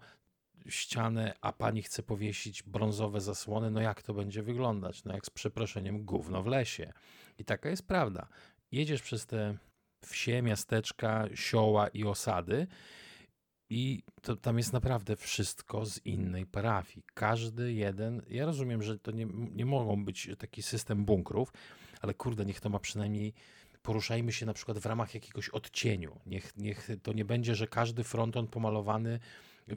ścianę, 0.68 1.34
a 1.40 1.52
pani 1.52 1.82
chce 1.82 2.02
powiesić 2.02 2.62
brązowe 2.62 3.20
zasłony, 3.20 3.70
no 3.70 3.80
jak 3.80 4.02
to 4.02 4.14
będzie 4.14 4.42
wyglądać? 4.42 5.04
No 5.04 5.14
jak 5.14 5.26
z 5.26 5.30
przeproszeniem 5.30 6.04
gówno 6.04 6.42
w 6.42 6.46
lesie. 6.46 6.92
I 7.38 7.44
taka 7.44 7.68
jest 7.68 7.86
prawda. 7.86 8.28
Jedziesz 8.72 9.02
przez 9.02 9.26
te 9.26 9.56
wsie, 10.04 10.42
miasteczka, 10.42 11.28
sioła 11.34 11.88
i 11.88 12.04
osady 12.04 12.66
i 13.70 14.02
to, 14.22 14.36
tam 14.36 14.58
jest 14.58 14.72
naprawdę 14.72 15.16
wszystko 15.16 15.86
z 15.86 16.06
innej 16.06 16.46
parafii. 16.46 17.04
Każdy 17.14 17.72
jeden. 17.72 18.22
Ja 18.28 18.46
rozumiem, 18.46 18.82
że 18.82 18.98
to 18.98 19.10
nie, 19.10 19.26
nie 19.52 19.66
mogą 19.66 20.04
być 20.04 20.28
taki 20.38 20.62
system 20.62 21.04
bunkrów, 21.04 21.52
ale 22.00 22.14
kurde, 22.14 22.44
niech 22.44 22.60
to 22.60 22.68
ma 22.68 22.78
przynajmniej. 22.78 23.34
Poruszajmy 23.82 24.32
się 24.32 24.46
na 24.46 24.54
przykład 24.54 24.78
w 24.78 24.86
ramach 24.86 25.14
jakiegoś 25.14 25.48
odcieniu. 25.48 26.20
Niech, 26.26 26.56
niech 26.56 26.88
to 27.02 27.12
nie 27.12 27.24
będzie, 27.24 27.54
że 27.54 27.66
każdy 27.66 28.04
fronton 28.04 28.46
pomalowany 28.46 29.20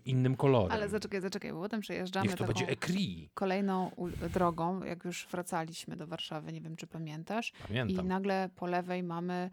innym 0.06 0.36
kolorem. 0.36 0.72
Ale 0.72 0.90
zaczekaj, 0.90 1.22
zaczekaj, 1.22 1.54
bo 1.54 1.60
potem 1.60 1.82
przejeżdżamy 1.82 2.24
niech 2.28 2.36
to 2.36 2.38
taką 2.44 2.54
będzie 2.54 2.68
ekri. 2.72 3.30
kolejną 3.34 3.92
drogą, 4.34 4.84
jak 4.84 5.06
już 5.06 5.28
wracaliśmy 5.32 5.96
do 5.96 6.08
Warszawy, 6.08 6.54
nie 6.54 6.62
wiem 6.62 6.76
czy 6.76 6.88
pamiętasz. 6.88 7.50
I 7.50 7.68
Pamiętam. 7.68 8.08
nagle 8.08 8.50
po 8.56 8.66
lewej 8.66 9.04
mamy 9.04 9.50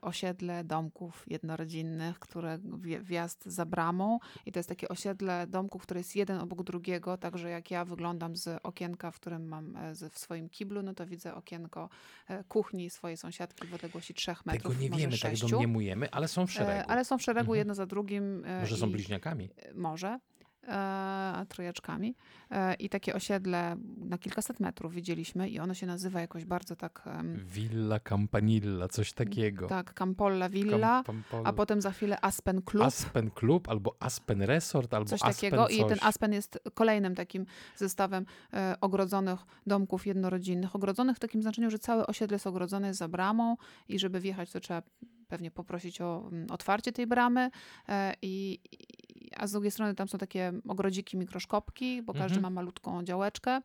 osiedle 0.00 0.64
domków 0.64 1.24
jednorodzinnych, 1.26 2.18
które 2.18 2.58
wjazd 3.02 3.44
za 3.46 3.66
bramą 3.66 4.18
i 4.46 4.52
to 4.52 4.58
jest 4.58 4.68
takie 4.68 4.88
osiedle 4.88 5.46
domków, 5.46 5.82
które 5.82 6.00
jest 6.00 6.16
jeden 6.16 6.38
obok 6.40 6.62
drugiego, 6.62 7.16
także 7.18 7.50
jak 7.50 7.70
ja 7.70 7.84
wyglądam 7.84 8.36
z 8.36 8.60
okienka, 8.62 9.10
w 9.10 9.16
którym 9.20 9.48
mam 9.48 9.76
e, 9.76 9.94
w 10.10 10.18
swoim 10.18 10.48
kiblu, 10.48 10.82
no 10.82 10.94
to 10.94 11.06
widzę 11.06 11.34
okienko 11.34 11.88
e, 12.28 12.44
kuchni 12.44 12.90
swojej 12.90 13.16
sąsiadki 13.16 13.66
w 13.66 13.74
odległości 13.74 14.14
trzech 14.14 14.38
Tego 14.38 14.52
metrów, 14.52 14.80
nie 14.80 14.88
może 14.90 15.00
wiemy, 15.00 15.12
tak 15.18 15.30
sześciu. 15.30 15.48
domniemujemy, 15.48 16.10
ale 16.10 16.28
są 16.28 16.46
w 16.46 16.50
E, 16.50 16.52
szeregu. 16.52 16.90
Ale 16.90 17.04
są 17.04 17.18
w 17.18 17.22
szeregu 17.22 17.40
Mhm. 17.52 17.58
jedno 17.58 17.74
za 17.74 17.86
drugim. 17.86 18.44
e, 18.44 18.60
Może 18.60 18.76
są 18.76 18.90
bliźniakami. 18.92 19.50
może, 19.74 20.18
e, 20.68 21.46
trójeczkami. 21.48 22.14
E, 22.50 22.74
I 22.74 22.88
takie 22.88 23.14
osiedle 23.14 23.76
na 23.98 24.18
kilkaset 24.18 24.60
metrów 24.60 24.94
widzieliśmy 24.94 25.48
i 25.48 25.58
ono 25.58 25.74
się 25.74 25.86
nazywa 25.86 26.20
jakoś 26.20 26.44
bardzo 26.44 26.76
tak, 26.76 27.02
Villa 27.34 28.00
Campanilla, 28.00 28.88
coś 28.88 29.12
takiego. 29.12 29.66
tak 29.66 29.94
Campolla 29.94 30.48
Villa, 30.48 31.02
Cam- 31.06 31.22
a 31.44 31.52
potem 31.52 31.82
za 31.82 31.90
chwilę 31.90 32.18
Aspen 32.22 32.62
Club. 32.62 32.84
Aspen 32.84 33.30
Club 33.30 33.68
albo 33.68 33.96
Aspen 34.00 34.42
Resort 34.42 34.94
albo 34.94 35.08
Coś 35.08 35.22
Aspen 35.22 35.34
takiego 35.34 35.68
i 35.68 35.78
ten 35.78 35.98
coś. 35.98 36.08
Aspen 36.08 36.32
jest 36.32 36.58
kolejnym 36.74 37.14
takim 37.14 37.46
zestawem 37.76 38.26
e, 38.52 38.76
ogrodzonych 38.80 39.40
domków 39.66 40.06
jednorodzinnych. 40.06 40.76
Ogrodzonych 40.76 41.16
w 41.16 41.20
takim 41.20 41.42
znaczeniu, 41.42 41.70
że 41.70 41.78
całe 41.78 42.06
osiedle 42.06 42.34
jest 42.34 42.46
ogrodzone 42.46 42.94
za 42.94 43.08
bramą 43.08 43.56
i 43.88 43.98
żeby 43.98 44.20
wjechać 44.20 44.50
to 44.50 44.60
trzeba 44.60 44.82
pewnie 45.28 45.50
poprosić 45.50 46.00
o 46.00 46.28
mm, 46.32 46.46
otwarcie 46.50 46.92
tej 46.92 47.06
bramy, 47.06 47.50
e, 47.88 48.14
i, 48.22 48.58
a 49.38 49.46
z 49.46 49.52
drugiej 49.52 49.70
strony 49.70 49.94
tam 49.94 50.08
są 50.08 50.18
takie 50.18 50.52
ogrodziki, 50.68 51.16
mikroszkopki, 51.16 52.02
bo 52.02 52.12
każdy 52.12 52.36
Mhm. 52.36 52.42
ma 52.42 52.50
malutką 52.50 53.04
działeczkę. 53.04 53.60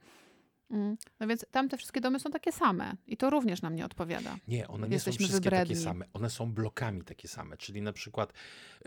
Mm, 0.71 0.97
No 1.19 1.27
więc 1.27 1.45
tam 1.51 1.69
te 1.69 1.77
wszystkie 1.77 2.01
domy 2.01 2.19
są 2.19 2.29
takie 2.31 2.51
same 2.51 2.95
i 3.07 3.17
to 3.17 3.29
również 3.29 3.62
nam 3.62 3.75
nie 3.75 3.86
odpowiada. 3.86 4.38
Nie, 4.47 4.67
one 4.67 4.88
nie 4.88 4.93
Jesteśmy 4.93 5.25
są 5.25 5.27
wszystkie 5.29 5.49
takie 5.49 5.62
wybredni. 5.63 5.84
same. 5.84 6.05
One 6.13 6.29
są 6.29 6.53
blokami 6.53 7.01
takie 7.03 7.27
same. 7.27 7.57
Czyli 7.57 7.81
na 7.81 7.93
przykład 7.93 8.34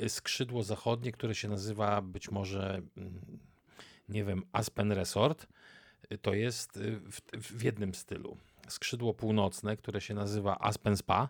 y, 0.02 0.08
skrzydło 0.08 0.62
zachodnie, 0.62 1.12
które 1.12 1.34
się 1.34 1.48
nazywa 1.48 2.02
być 2.02 2.30
może, 2.30 2.82
mm, 2.96 3.38
nie 4.08 4.24
wiem, 4.24 4.42
Aspen 4.52 4.92
Resort, 4.92 5.46
y, 6.12 6.18
to 6.18 6.34
jest 6.34 6.76
y, 6.76 7.00
w, 7.00 7.20
w 7.56 7.62
jednym 7.64 7.94
stylu. 7.94 8.36
Skrzydło 8.68 9.14
północne, 9.14 9.76
które 9.76 10.00
się 10.00 10.14
nazywa 10.14 10.58
Aspen 10.58 10.96
Spa, 10.96 11.28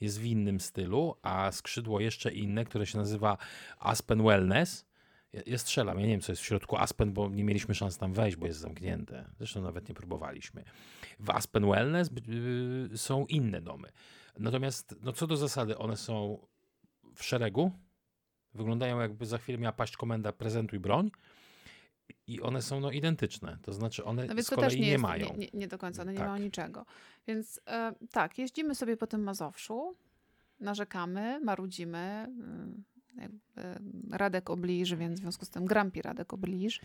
jest 0.00 0.20
w 0.20 0.24
innym 0.24 0.60
stylu, 0.60 1.14
a 1.22 1.52
skrzydło 1.52 2.00
jeszcze 2.00 2.32
inne, 2.32 2.64
które 2.64 2.86
się 2.86 2.98
nazywa 2.98 3.38
Aspen 3.78 4.22
Wellness, 4.22 4.84
ja, 5.32 5.42
ja 5.46 5.58
strzelam, 5.58 6.00
ja 6.00 6.06
nie 6.06 6.12
wiem, 6.12 6.20
co 6.20 6.32
jest 6.32 6.42
w 6.42 6.44
środku 6.44 6.76
Aspen, 6.76 7.12
bo 7.12 7.28
nie 7.28 7.44
mieliśmy 7.44 7.74
szans 7.74 7.98
tam 7.98 8.12
wejść, 8.12 8.36
bo 8.36 8.46
jest 8.46 8.58
zamknięte. 8.58 9.30
Zresztą 9.38 9.62
nawet 9.62 9.88
nie 9.88 9.94
próbowaliśmy. 9.94 10.64
W 11.18 11.30
Aspen 11.30 11.70
Wellness 11.70 12.10
yy, 12.90 12.98
są 12.98 13.26
inne 13.26 13.60
domy. 13.60 13.88
Natomiast, 14.38 14.94
no 15.00 15.12
co 15.12 15.26
do 15.26 15.36
zasady, 15.36 15.78
one 15.78 15.96
są 15.96 16.46
w 17.14 17.24
szeregu. 17.24 17.72
Wyglądają 18.54 19.00
jakby 19.00 19.26
za 19.26 19.38
chwilę 19.38 19.58
miała 19.58 19.72
paść 19.72 19.96
komenda 19.96 20.32
prezentuj 20.32 20.78
broń. 20.78 21.10
I 22.26 22.42
one 22.42 22.62
są 22.62 22.80
no, 22.80 22.90
identyczne. 22.90 23.58
To 23.62 23.72
znaczy 23.72 24.04
one 24.04 24.26
No 24.26 24.42
z 24.42 24.50
kolei 24.50 24.64
też 24.64 24.74
nie, 24.74 24.80
nie, 24.80 24.88
jest, 24.88 25.02
mają. 25.02 25.26
Nie, 25.26 25.36
nie, 25.36 25.48
nie 25.54 25.68
do 25.68 25.78
końca, 25.78 26.02
one 26.02 26.12
nie 26.12 26.18
Tak. 26.18 26.28
mają 26.28 26.44
niczego. 26.44 26.86
Więc 27.26 27.60
e, 27.66 27.94
tak, 28.10 28.38
jeździmy 28.38 28.74
sobie 28.74 28.96
po 28.96 29.06
tym 29.06 29.22
Mazowszu, 29.22 29.96
narzekamy, 30.60 31.40
marudzimy. 31.40 32.28
Radek 34.10 34.50
obliż, 34.50 34.94
więc 34.94 35.18
w 35.18 35.22
związku 35.22 35.44
z 35.44 35.50
tym 35.50 35.64
Grampi 35.64 36.02
Radek 36.02 36.32
obliż. 36.32 36.80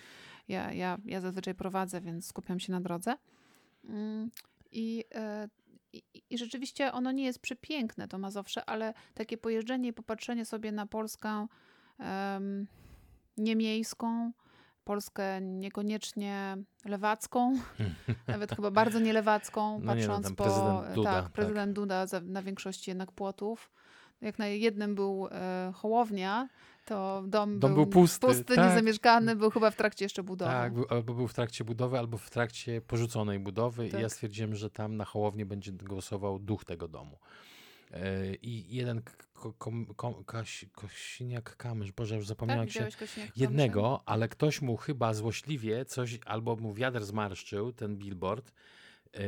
Ja, 0.48 0.74
ja, 0.74 0.98
ja 1.06 1.22
zazwyczaj 1.22 1.56
prowadzę, 1.56 2.02
więc 2.02 2.28
skupiam 2.28 2.60
się 2.60 2.72
na 2.72 2.82
drodze. 2.82 3.16
Mm, 3.86 4.32
I, 4.72 5.04
e, 5.16 5.50
i, 5.94 6.04
I 6.30 6.38
rzeczywiście 6.38 6.92
ono 6.92 7.12
nie 7.12 7.24
jest 7.24 7.40
przepiękne, 7.40 8.08
to 8.08 8.18
Mazowsze, 8.18 8.66
ale 8.66 8.94
takie 9.14 9.38
pojeżdżenie 9.38 9.90
i 9.90 9.94
popatrzenie 9.94 10.46
sobie 10.46 10.72
na 10.72 10.88
Polskę 10.88 11.48
em, 12.00 12.68
niemiejską, 13.38 14.32
Polskę 14.84 15.42
niekoniecznie 15.42 16.58
lewacką, 16.86 17.54
nawet 18.28 18.56
chyba 18.56 18.72
bardzo 18.72 19.00
nielewacką, 19.00 19.80
No 19.80 19.96
nie, 19.96 20.08
no 20.08 20.14
patrząc 20.14 20.26
tam 20.26 20.36
po... 20.36 20.44
prezydent 20.44 20.96
Duda, 20.96 21.12
tak, 21.12 21.24
tak. 21.24 21.34
prezydent 21.34 21.74
Duda 21.74 22.08
za, 22.08 22.22
na 22.22 22.42
większości 22.42 22.92
jednak 22.92 23.12
płotów. 23.12 23.72
Jak 24.24 24.40
na 24.40 24.48
jednym 24.48 24.96
był 24.96 25.28
e, 25.32 25.72
Hołownia, 25.76 26.50
to 26.86 27.24
dom, 27.28 27.60
Dom 27.60 27.74
był 27.74 27.88
pusty, 27.88 28.28
pusty 28.28 28.56
tak. 28.56 28.70
niezamieszkany, 28.70 29.36
był 29.36 29.50
chyba 29.52 29.72
w 29.72 29.76
trakcie 29.76 30.06
jeszcze 30.06 30.24
budowy. 30.24 30.52
Tak, 30.52 30.74
był, 30.74 30.86
albo 30.90 31.14
był 31.14 31.28
w 31.28 31.34
trakcie 31.34 31.64
budowy, 31.64 32.00
albo 32.00 32.18
w 32.18 32.30
trakcie 32.30 32.82
porzuconej 32.82 33.40
budowy. 33.40 33.88
I 33.88 33.92
ja 33.92 34.02
Tak. 34.02 34.12
stwierdziłem, 34.12 34.56
że 34.56 34.70
tam 34.70 34.98
na 34.98 35.06
Hołownię 35.06 35.46
będzie 35.46 35.72
głosował 35.72 36.40
duch 36.40 36.66
tego 36.66 36.88
domu. 36.88 37.18
E, 37.92 38.36
I 38.36 38.76
jeden 38.76 39.02
Kosiniak-Kamysz, 40.76 41.92
Boże, 41.92 42.16
już 42.16 42.28
zapomniałem 42.28 42.68
tak, 42.68 42.74
się... 42.74 42.88
Jednego, 43.36 44.04
ale 44.06 44.28
ktoś 44.30 44.62
mu 44.62 44.78
chyba 44.78 45.14
złośliwie 45.14 45.86
coś, 45.86 46.20
albo 46.26 46.56
mu 46.56 46.74
wiatr 46.74 47.04
zmarszczył, 47.04 47.74
ten 47.74 47.98
billboard, 47.98 48.54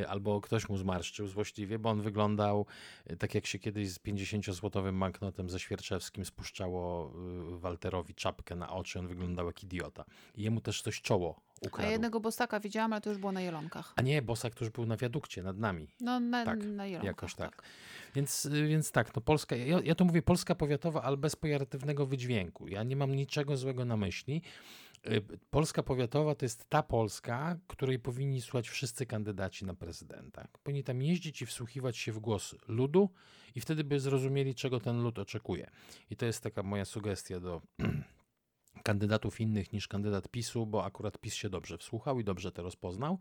albo 0.07 0.41
ktoś 0.41 0.69
mu 0.69 0.77
zmarszczył 0.77 1.27
złośliwie, 1.27 1.79
bo 1.79 1.89
on 1.89 2.01
wyglądał 2.01 2.65
y, 3.11 3.17
tak 3.17 3.35
jak 3.35 3.45
się 3.45 3.59
kiedyś 3.59 3.89
z 3.89 3.99
50-złotowym 3.99 4.99
banknotem 4.99 5.49
ze 5.49 5.59
Świerczewskim 5.59 6.25
spuszczało 6.25 7.13
y, 7.55 7.59
Walterowi 7.59 8.15
czapkę 8.15 8.55
na 8.55 8.69
oczy, 8.73 8.99
on 8.99 9.07
wyglądał 9.07 9.45
jak 9.45 9.63
idiota. 9.63 10.05
I 10.35 10.43
jemu 10.43 10.61
też 10.61 10.81
coś 10.81 11.01
czoło 11.01 11.41
A 11.63 11.67
ukradł. 11.67 11.91
jednego 11.91 12.19
Bostaka 12.19 12.59
widziałam, 12.59 12.93
ale 12.93 13.01
to 13.01 13.09
już 13.09 13.19
było 13.19 13.31
na 13.31 13.41
Jelonkach. 13.41 13.93
A 13.95 14.01
nie, 14.01 14.21
Bosak, 14.21 14.53
który 14.53 14.71
był 14.71 14.85
na 14.85 14.97
wiadukcie 14.97 15.43
nad 15.43 15.57
nami. 15.57 15.87
No 15.99 16.19
na, 16.19 16.45
Tak, 16.45 16.63
na 16.63 16.85
Jelonkach, 16.85 17.05
jakoś 17.07 17.35
tak. 17.35 17.61
Więc, 18.15 18.45
y, 18.45 18.67
więc 18.67 18.91
tak, 18.91 19.15
no 19.15 19.21
Polska, 19.21 19.55
ja, 19.55 19.79
ja 19.83 19.95
to 19.95 20.05
mówię 20.05 20.21
Polska 20.21 20.55
powiatowa, 20.55 21.01
ale 21.01 21.17
bez 21.17 21.35
pejoratywnego 21.35 22.05
wydźwięku. 22.05 22.67
Ja 22.67 22.83
nie 22.83 22.95
mam 22.95 23.15
niczego 23.15 23.57
złego 23.57 23.85
na 23.85 23.97
myśli. 23.97 24.41
Y, 25.07 25.39
Polska 25.49 25.83
powiatowa 25.83 26.35
to 26.35 26.45
jest 26.45 26.69
ta 26.69 26.83
Polska, 26.83 27.57
której 27.67 27.99
powinni 27.99 28.41
słuchać 28.41 28.69
wszyscy 28.69 29.05
kandydaci 29.05 29.65
na 29.65 29.73
prezydenta. 29.73 30.47
Powinni 30.63 30.83
tam 30.83 31.01
jeździć 31.01 31.41
i 31.41 31.45
wsłuchiwać 31.45 31.97
się 31.97 32.11
w 32.11 32.19
głos 32.19 32.55
ludu 32.67 33.09
i 33.55 33.61
wtedy 33.61 33.83
by 33.83 33.99
zrozumieli, 33.99 34.55
czego 34.55 34.79
ten 34.79 35.01
lud 35.01 35.19
oczekuje. 35.19 35.71
I 36.09 36.15
to 36.15 36.25
jest 36.25 36.43
taka 36.43 36.63
moja 36.63 36.85
sugestia 36.85 37.39
do 37.39 37.61
kandydatów 38.83 39.41
innych 39.41 39.73
niż 39.73 39.87
kandydat 39.87 40.27
PiSu, 40.27 40.65
bo 40.65 40.85
akurat 40.85 41.17
PiS 41.17 41.33
się 41.33 41.49
dobrze 41.49 41.77
wsłuchał 41.77 42.19
i 42.19 42.23
dobrze 42.23 42.51
to 42.51 42.63
rozpoznał. 42.63 43.19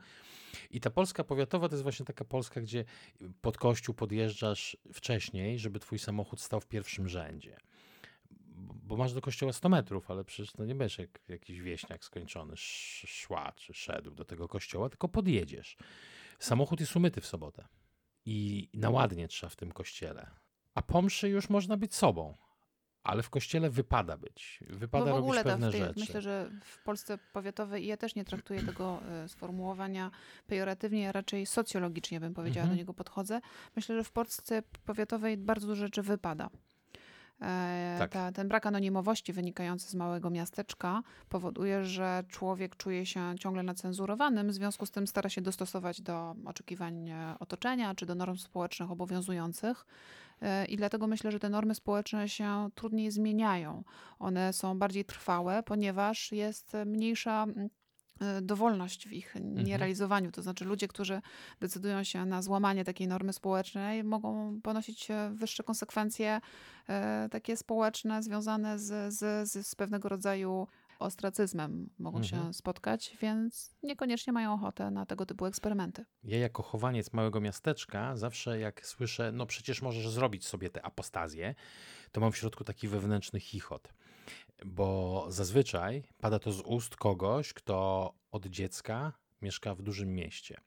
I 0.71 0.81
ta 0.81 0.91
Polska 0.91 1.25
powiatowa 1.25 1.69
to 1.69 1.75
jest 1.75 1.83
właśnie 1.83 2.07
taka 2.07 2.25
Polska, 2.25 2.61
gdzie 2.61 2.85
pod 3.41 3.59
kościół 3.59 3.95
podjeżdżasz 3.95 4.77
wcześniej, 4.93 5.59
żeby 5.59 5.81
twój 5.81 5.99
samochód 5.99 6.41
stał 6.41 6.61
w 6.61 6.67
pierwszym 6.67 7.09
rzędzie. 7.09 7.57
Bo 8.57 8.97
masz 8.97 9.13
do 9.13 9.21
kościoła 9.21 9.53
100 9.53 9.69
metrów, 9.69 10.11
ale 10.11 10.25
przecież 10.25 10.53
to 10.53 10.65
nie 10.65 10.75
będziesz 10.75 10.99
jak 10.99 11.21
jakiś 11.29 11.61
wieśniak 11.61 12.05
skończony 12.05 12.53
sz- 12.53 13.11
szła 13.11 13.53
czy 13.57 13.75
szedł 13.75 14.11
do 14.11 14.25
tego 14.25 14.49
kościoła, 14.49 14.89
tylko 14.89 15.09
podjedziesz. 15.09 15.77
Samochód 16.39 16.81
jest 16.81 16.97
umyty 16.97 17.21
w 17.21 17.27
sobotę 17.27 17.69
i 18.27 18.69
na 18.75 18.91
ładnie 18.91 19.29
trzeba 19.29 19.51
w 19.51 19.57
tym 19.57 19.73
kościele. 19.73 20.31
A 20.75 20.83
po 20.83 21.03
mszy 21.03 21.29
już 21.29 21.49
można 21.51 21.77
być 21.77 21.95
sobą, 21.95 22.35
ale 23.03 23.23
w 23.23 23.31
kościele 23.31 23.71
wypada 23.71 24.17
być. 24.17 24.61
Wypada 24.71 25.05
Bo 25.05 25.11
w 25.11 25.15
robić 25.15 25.25
ogóle 25.25 25.45
ta, 25.45 25.51
pewne 25.51 25.71
tej, 25.71 25.81
rzeczy. 25.81 26.01
myślę, 26.01 26.23
że 26.23 26.51
w 26.65 26.83
Polsce 26.83 27.19
powiatowej, 27.33 27.87
ja 27.87 27.97
też 27.97 28.15
nie 28.15 28.25
traktuję 28.25 28.63
tego 28.73 29.01
e, 29.09 29.29
sformułowania 29.29 30.11
pejoratywnie, 30.47 31.01
ja 31.03 31.13
raczej 31.13 31.47
socjologicznie 31.47 32.21
bym 32.21 32.35
powiedziała, 32.35 32.63
Mhm. 32.65 32.77
do 32.77 32.81
niego 32.81 32.95
podchodzę. 32.95 33.41
Myślę, 33.77 33.97
że 33.97 34.05
w 34.05 34.13
Polsce 34.13 34.63
powiatowej 34.85 35.37
bardzo 35.37 35.67
dużo 35.67 35.85
rzeczy 35.87 36.03
wypada. 36.03 36.51
E, 37.41 37.97
Tak. 37.99 38.11
ta, 38.11 38.33
ten 38.33 38.49
brak 38.49 38.67
anonimowości 38.67 39.33
wynikający 39.33 39.89
z 39.91 39.95
małego 39.95 40.31
miasteczka 40.31 41.03
powoduje, 41.29 41.85
że 41.85 42.25
człowiek 42.29 42.77
czuje 42.77 43.07
się 43.07 43.35
ciągle 43.39 43.63
nacenzurowanym, 43.63 44.49
w 44.49 44.55
związku 44.55 44.87
z 44.87 44.91
tym 44.91 45.07
stara 45.07 45.31
się 45.31 45.41
dostosować 45.41 46.01
do 46.01 46.35
oczekiwań 46.45 47.09
e, 47.11 47.35
otoczenia 47.41 47.95
czy 47.95 48.07
do 48.07 48.15
norm 48.15 48.37
społecznych 48.37 48.91
obowiązujących. 48.91 49.87
E, 50.43 50.65
I 50.65 50.77
dlatego 50.77 51.07
myślę, 51.07 51.31
że 51.33 51.39
te 51.39 51.49
normy 51.49 51.75
społeczne 51.75 52.29
się 52.29 52.69
trudniej 52.75 53.11
zmieniają. 53.11 53.85
One 54.19 54.53
są 54.53 54.79
bardziej 54.79 55.05
trwałe, 55.05 55.63
ponieważ 55.63 56.33
jest 56.33 56.73
mniejsza 56.87 57.47
dowolność 58.43 59.09
w 59.09 59.13
ich 59.13 59.35
nierealizowaniu. 59.41 60.33
To 60.33 60.43
znaczy 60.43 60.65
ludzie, 60.65 60.89
którzy 60.89 61.21
decydują 61.61 62.05
się 62.05 62.27
na 62.27 62.43
złamanie 62.43 62.85
takiej 62.85 63.09
normy 63.09 63.33
społecznej, 63.33 64.05
mogą 64.05 64.61
ponosić 64.63 65.11
e, 65.11 65.31
wyższe 65.35 65.63
konsekwencje 65.63 66.41
e, 66.89 67.29
takie 67.31 67.57
społeczne 67.57 68.23
związane 68.23 68.79
z, 68.79 69.15
z, 69.15 69.51
z, 69.51 69.67
z 69.67 69.75
pewnego 69.75 70.09
rodzaju 70.09 70.67
ostracyzmem 70.99 71.91
mogą 71.99 72.19
Mhm. 72.19 72.45
się 72.45 72.55
spotkać, 72.55 73.17
więc 73.21 73.71
niekoniecznie 73.83 74.33
mają 74.33 74.55
ochotę 74.55 74.91
na 74.91 75.07
tego 75.07 75.27
typu 75.27 75.47
eksperymenty. 75.47 76.05
Ja 76.25 76.39
jako 76.39 76.63
chowaniec 76.63 77.13
małego 77.13 77.41
miasteczka 77.41 78.17
zawsze 78.17 78.59
jak 78.59 78.87
słyszę, 78.87 79.33
no 79.33 79.47
przecież 79.47 79.83
możesz 79.83 80.09
zrobić 80.09 80.47
sobie 80.47 80.71
tę 80.71 80.83
apostazję, 80.83 81.55
to 82.13 82.21
mam 82.21 82.33
w 82.33 82.37
środku 82.37 82.65
taki 82.65 82.89
wewnętrzny 82.89 83.41
chichot. 83.41 83.93
Bo 84.65 85.27
zazwyczaj 85.29 86.03
pada 86.21 86.39
to 86.39 86.53
z 86.53 86.61
ust 86.61 86.97
kogoś, 86.97 87.53
kto 87.53 88.13
od 88.31 88.47
dziecka 88.47 89.13
mieszka 89.43 89.75
w 89.75 89.83
dużym 89.83 90.15
mieście. 90.15 90.61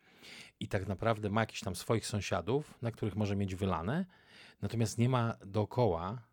I 0.60 0.68
tak 0.68 0.88
naprawdę 0.88 1.30
ma 1.30 1.42
jakichś 1.42 1.62
tam 1.62 1.76
swoich 1.76 2.08
sąsiadów, 2.08 2.82
na 2.82 2.92
których 2.92 3.16
może 3.16 3.36
mieć 3.36 3.56
wylane, 3.56 4.06
natomiast 4.62 4.98
nie 4.98 5.10
ma 5.10 5.38
dookoła 5.46 6.28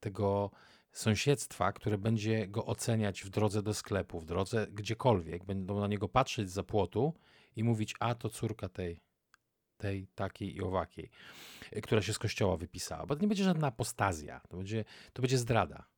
tego 0.00 0.50
sąsiedztwa, 0.92 1.72
które 1.72 1.98
będzie 1.98 2.48
go 2.48 2.66
oceniać 2.66 3.22
w 3.22 3.28
drodze 3.28 3.62
do 3.62 3.74
sklepu, 3.74 4.20
w 4.20 4.24
drodze 4.24 4.66
gdziekolwiek. 4.66 5.44
Będą 5.44 5.80
na 5.80 5.86
niego 5.86 6.08
patrzeć 6.08 6.50
za 6.50 6.62
płotu 6.62 7.14
i 7.56 7.64
mówić, 7.64 7.94
a 8.00 8.14
to 8.14 8.30
córka 8.30 8.68
tej, 8.68 9.00
tej, 9.76 10.06
takiej 10.14 10.56
i 10.56 10.62
owakiej, 10.62 11.10
która 11.82 12.02
się 12.02 12.12
z 12.12 12.18
kościoła 12.18 12.56
wypisała. 12.56 13.06
Bo 13.06 13.16
to 13.16 13.22
nie 13.22 13.28
będzie 13.28 13.44
żadna 13.44 13.66
apostazja, 13.66 14.40
to 14.48 14.56
będzie, 14.56 14.84
to 15.12 15.22
będzie 15.22 15.38
zdrada. 15.38 15.93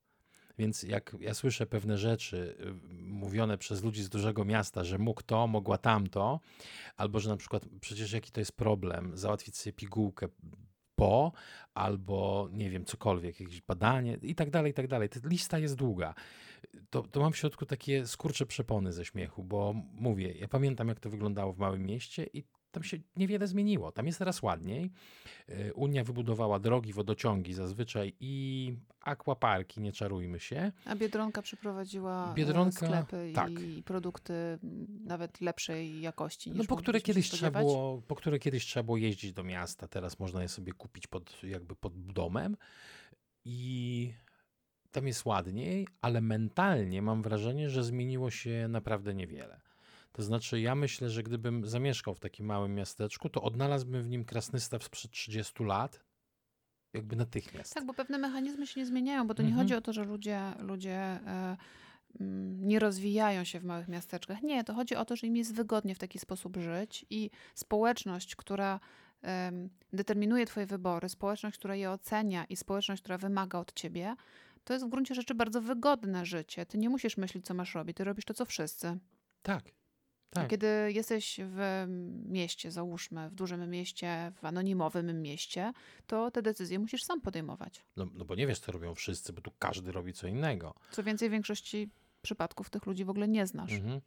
Więc 0.59 0.83
jak 0.83 1.17
ja 1.21 1.35
słyszę 1.35 1.67
pewne 1.67 1.99
rzeczy 1.99 2.57
y, 2.61 2.75
mówione 3.03 3.59
przez 3.59 3.85
ludzi 3.85 4.03
z 4.03 4.09
dużego 4.09 4.45
miasta, 4.45 4.85
że 4.85 4.99
mógł 4.99 5.23
to, 5.23 5.47
mogła 5.47 5.79
tamto, 5.79 6.41
albo 6.97 7.21
że 7.21 7.29
na 7.29 7.37
przykład 7.37 7.67
przecież 7.81 8.13
jaki 8.13 8.33
to 8.33 8.41
jest 8.41 8.53
problem, 8.53 9.17
załatwić 9.17 9.57
sobie 9.57 9.73
pigułkę 9.73 10.29
po, 10.95 11.33
albo 11.75 12.49
nie 12.53 12.71
wiem, 12.71 12.85
cokolwiek, 12.85 13.41
jakieś 13.41 13.61
badanie 13.61 14.19
i 14.23 14.35
tak 14.35 14.51
dalej, 14.51 14.71
i 14.71 14.75
tak 14.75 14.89
dalej. 14.89 15.09
Ta 15.09 15.21
lista 15.25 15.59
jest 15.59 15.75
długa. 15.75 16.15
To, 16.91 17.03
to 17.03 17.21
mam 17.21 17.33
w 17.33 17.37
środku 17.37 17.67
takie 17.67 18.07
skurcze 18.07 18.47
przepony 18.47 18.93
ze 18.93 19.05
śmiechu, 19.05 19.45
bo 19.45 19.75
mówię, 19.93 20.33
ja 20.33 20.49
pamiętam 20.49 20.89
jak 20.89 21.01
to 21.01 21.11
wyglądało 21.11 21.53
w 21.53 21.59
małym 21.59 21.87
mieście 21.87 22.27
i 22.33 22.45
tam 22.77 22.83
się 22.83 22.99
niewiele 23.17 23.47
zmieniło. 23.47 23.93
Tam 23.93 24.07
jest 24.07 24.19
teraz 24.19 24.43
ładniej. 24.43 24.91
Y, 25.49 25.75
Unia 25.75 26.05
wybudowała 26.05 26.59
drogi, 26.59 26.93
wodociągi 26.93 27.55
zazwyczaj 27.55 28.13
i 28.21 28.73
akwaparki, 29.01 29.81
nie 29.81 29.93
czarujmy 29.93 30.41
się. 30.41 30.73
A 30.85 30.97
Biedronka 30.97 31.43
przyprowadziła 31.43 32.33
e, 32.33 32.35
Biedronka, 32.35 32.87
sklepy 32.87 33.33
tak. 33.35 33.51
i 33.51 33.83
produkty 33.83 34.33
m, 34.33 34.87
nawet 35.05 35.41
lepszej 35.41 36.01
jakości 36.01 36.51
niż 36.51 36.59
No, 36.59 36.65
po 36.65 36.77
które, 36.77 37.01
kiedyś 37.01 37.31
trzeba 37.31 37.61
było, 37.61 38.03
po 38.09 38.15
które 38.15 38.39
kiedyś 38.39 38.67
trzeba 38.67 38.85
było 38.85 38.97
jeździć 38.97 39.33
do 39.33 39.45
miasta, 39.45 39.89
teraz 39.89 40.19
można 40.19 40.43
je 40.43 40.49
sobie 40.49 40.73
kupić 40.73 41.07
pod, 41.07 41.43
jakby 41.43 41.77
pod 41.77 42.13
domem 42.13 42.57
i 43.45 44.13
tam 44.91 45.07
jest 45.07 45.25
ładniej, 45.25 45.89
ale 46.01 46.21
mentalnie 46.21 47.03
mam 47.03 47.23
wrażenie, 47.23 47.71
że 47.71 47.85
zmieniło 47.85 48.31
się 48.31 48.67
naprawdę 48.69 49.15
niewiele. 49.15 49.61
To 50.17 50.23
znaczy, 50.23 50.61
ja 50.61 50.75
myślę, 50.75 51.11
że 51.11 51.23
gdybym 51.23 51.67
zamieszkał 51.67 52.15
w 52.15 52.21
takim 52.21 52.47
małym 52.47 52.75
miasteczku, 52.75 53.29
to 53.29 53.43
odnalazłbym 53.43 54.03
w 54.03 54.09
nim 54.09 54.25
Krasnystaw 54.25 54.85
sprzed 54.85 55.11
30 55.11 55.65
lat, 55.65 56.05
jakby 56.93 57.17
natychmiast. 57.17 57.75
Tak, 57.75 57.87
bo 57.87 57.95
pewne 57.95 58.19
mechanizmy 58.19 58.67
się 58.67 58.81
nie 58.81 58.87
zmieniają, 58.87 59.27
bo 59.27 59.35
to 59.35 59.43
nie 59.43 59.49
Mhm. 59.49 59.65
chodzi 59.67 59.75
o 59.75 59.81
to, 59.81 59.93
że 59.93 60.05
ludzie, 60.05 60.41
ludzie 60.59 60.95
e, 60.97 61.57
nie 62.61 62.79
rozwijają 62.79 63.45
się 63.45 63.61
w 63.61 63.65
małych 63.65 63.89
miasteczkach. 63.89 64.43
Nie, 64.43 64.65
to 64.65 64.75
chodzi 64.75 64.97
o 64.97 65.05
to, 65.05 65.17
że 65.17 65.27
im 65.27 65.37
jest 65.37 65.55
wygodnie 65.55 65.95
w 65.95 65.99
taki 65.99 66.19
sposób 66.19 66.57
żyć 66.57 67.07
i 67.11 67.31
społeczność, 67.55 68.37
która 68.37 68.81
determinuje 69.93 70.47
twoje 70.47 70.67
wybory, 70.67 71.09
społeczność, 71.09 71.59
która 71.59 71.75
je 71.75 71.91
ocenia 71.91 72.45
i 72.45 72.57
społeczność, 72.57 73.03
która 73.03 73.19
wymaga 73.19 73.59
od 73.59 73.73
ciebie, 73.73 74.17
to 74.65 74.73
jest 74.73 74.87
w 74.87 74.89
gruncie 74.89 75.15
rzeczy 75.15 75.35
bardzo 75.35 75.61
wygodne 75.61 76.27
życie. 76.27 76.67
Ty 76.67 76.79
nie 76.79 76.89
musisz 76.91 77.17
myśleć, 77.17 77.47
co 77.47 77.55
masz 77.55 77.75
robić, 77.75 77.97
ty 77.97 78.05
robisz 78.05 78.25
to, 78.25 78.35
co 78.35 78.45
wszyscy. 78.45 78.99
Tak, 79.43 79.65
tak. 80.31 80.49
Kiedy 80.49 80.93
jesteś 80.93 81.41
w 81.43 81.85
mieście, 82.27 82.71
załóżmy, 82.71 83.31
w 83.31 83.35
dużym 83.35 83.71
mieście, 83.71 84.33
w 84.35 84.45
anonimowym 84.45 85.23
mieście, 85.23 85.73
to 86.07 86.31
te 86.31 86.43
decyzje 86.43 86.79
musisz 86.79 87.05
sam 87.05 87.21
podejmować. 87.21 87.85
No, 87.97 88.07
no 88.15 88.25
bo 88.25 88.35
nie 88.35 88.47
wiesz, 88.47 88.59
co 88.59 88.73
robią 88.73 88.95
wszyscy, 88.95 89.33
bo 89.33 89.41
tu 89.41 89.51
każdy 89.59 89.93
robi 89.93 90.13
co 90.13 90.27
innego. 90.27 90.75
Co 90.91 91.03
więcej, 91.03 91.29
w 91.29 91.33
większości 91.33 91.91
przypadków 92.23 92.71
tych 92.71 92.87
ludzi 92.87 93.05
w 93.05 93.11
ogóle 93.11 93.29
nie 93.29 93.47
znasz. 93.47 93.73
Mhm. 93.73 94.01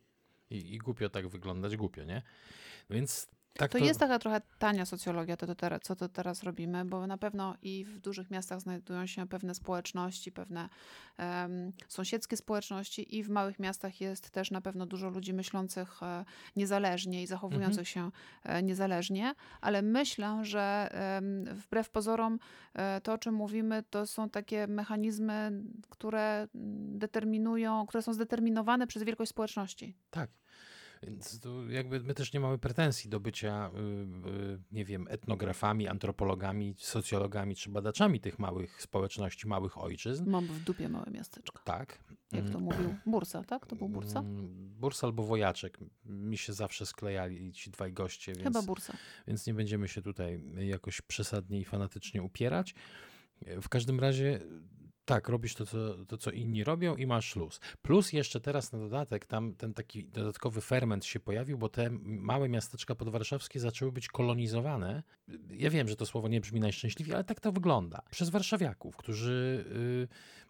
I, 0.50 0.74
I 0.74 0.78
głupio 0.78 1.10
tak 1.10 1.28
wyglądać, 1.28 1.78
głupio, 1.78 2.04
nie? 2.04 2.22
Więc 2.90 3.28
tak 3.54 3.72
To, 3.72 3.78
jest 3.78 4.00
taka 4.00 4.20
trochę 4.20 4.42
tania 4.60 4.86
socjologia, 4.86 5.38
to, 5.38 5.48
to 5.48 5.56
teraz, 5.56 5.82
co 5.82 5.96
to 5.96 6.10
teraz 6.10 6.44
robimy, 6.44 6.86
bo 6.86 7.08
na 7.08 7.18
pewno 7.18 7.56
i 7.62 7.86
w 7.86 8.00
dużych 8.00 8.32
miastach 8.32 8.62
znajdują 8.62 9.06
się 9.06 9.28
pewne 9.28 9.56
społeczności, 9.56 10.32
pewne 10.32 10.70
em, 11.18 11.72
sąsiedzkie 11.88 12.38
społeczności 12.38 13.18
i 13.18 13.24
w 13.24 13.30
małych 13.30 13.60
miastach 13.60 14.02
jest 14.02 14.30
też 14.30 14.52
na 14.52 14.62
pewno 14.62 14.86
dużo 14.86 15.10
ludzi 15.10 15.34
myślących 15.34 16.04
e, 16.04 16.26
niezależnie 16.56 17.24
i 17.24 17.28
zachowujących 17.28 17.88
się 17.88 18.12
e, 18.44 18.64
niezależnie, 18.64 19.34
ale 19.62 19.82
myślę, 19.82 20.40
że 20.42 20.90
em, 20.92 21.46
wbrew 21.46 21.90
pozorom 21.90 22.40
e, 22.74 23.02
to, 23.02 23.14
o 23.14 23.18
czym 23.18 23.34
mówimy, 23.34 23.84
to 23.90 24.08
są 24.08 24.30
takie 24.30 24.68
mechanizmy, 24.68 25.52
które 25.90 26.48
determinują, 26.94 27.86
które 27.88 28.02
są 28.02 28.14
zdeterminowane 28.14 28.88
przez 28.88 29.04
wielkość 29.04 29.30
społeczności. 29.30 29.96
Tak. 30.10 30.30
Więc 31.04 31.40
tu 31.40 31.70
jakby 31.72 32.00
my 32.00 32.14
też 32.14 32.34
nie 32.34 32.40
mamy 32.40 32.58
pretensji 32.58 33.10
do 33.10 33.20
bycia, 33.20 33.72
y, 33.74 34.30
y, 34.30 34.60
nie 34.72 34.86
wiem, 34.86 35.08
etnografami, 35.10 35.88
antropologami, 35.88 36.76
socjologami 36.78 37.56
czy 37.56 37.70
badaczami 37.70 38.20
tych 38.20 38.40
małych 38.40 38.82
społeczności, 38.82 39.48
małych 39.48 39.78
ojczyzn. 39.78 40.30
Mam 40.30 40.46
w 40.48 40.60
dupie 40.64 40.90
małe 40.90 41.12
miasteczko. 41.12 41.62
Tak. 41.64 42.00
Jak 42.32 42.44
to 42.46 42.50
Mm, 42.58 42.64
mówił 42.64 42.96
Bursa, 43.06 43.44
tak? 43.44 43.66
To 43.68 43.76
był 43.76 43.90
Bursa? 43.90 44.20
mm, 44.20 44.70
Bursa 44.80 45.08
albo 45.08 45.24
Wojaczek. 45.24 45.78
Mi 46.06 46.38
się 46.38 46.54
zawsze 46.54 46.86
sklejali 46.86 47.54
ci 47.54 47.72
dwaj 47.72 47.94
goście, 47.94 48.34
więc, 48.34 48.44
Chyba 48.44 48.62
Bursa. 48.62 48.94
więc 49.28 49.48
nie 49.48 49.54
będziemy 49.54 49.88
się 49.88 50.02
tutaj 50.02 50.44
jakoś 50.58 51.02
przesadnie 51.02 51.60
i 51.60 51.66
fanatycznie 51.66 52.24
upierać. 52.24 52.76
W 53.62 53.70
każdym 53.70 54.00
razie 54.00 54.40
tak, 55.10 55.30
robisz 55.30 55.56
to 55.56 55.66
co, 55.66 56.06
to, 56.06 56.18
co 56.18 56.32
inni 56.32 56.64
robią 56.64 56.96
i 56.96 57.06
masz 57.06 57.36
luz. 57.36 57.60
Plus 57.82 58.14
jeszcze 58.14 58.40
teraz 58.42 58.72
na 58.72 58.80
dodatek 58.80 59.26
tam 59.26 59.56
ten 59.56 59.74
taki 59.74 60.06
dodatkowy 60.06 60.62
ferment 60.62 61.06
się 61.06 61.20
pojawił, 61.20 61.58
bo 61.58 61.70
te 61.70 61.90
małe 62.02 62.50
miasteczka 62.50 62.96
podwarszawskie 62.96 63.60
zaczęły 63.60 63.92
być 63.92 64.08
kolonizowane. 64.08 65.04
Ja 65.50 65.70
wiem, 65.70 65.88
że 65.88 65.96
to 65.96 66.06
słowo 66.06 66.28
nie 66.28 66.42
brzmi 66.42 66.60
najszczęśliwiej, 66.60 67.16
ale 67.16 67.24
tak 67.24 67.40
to 67.40 67.52
wygląda. 67.52 68.02
Przez 68.12 68.30
warszawiaków, 68.30 68.98
którzy 68.98 69.66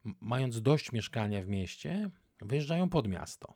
y, 0.05 0.15
mając 0.21 0.61
dość 0.61 0.91
mieszkania 0.91 1.41
w 1.41 1.47
mieście, 1.47 2.09
wyjeżdżają 2.41 2.89
pod 2.89 3.07
miasto. 3.07 3.53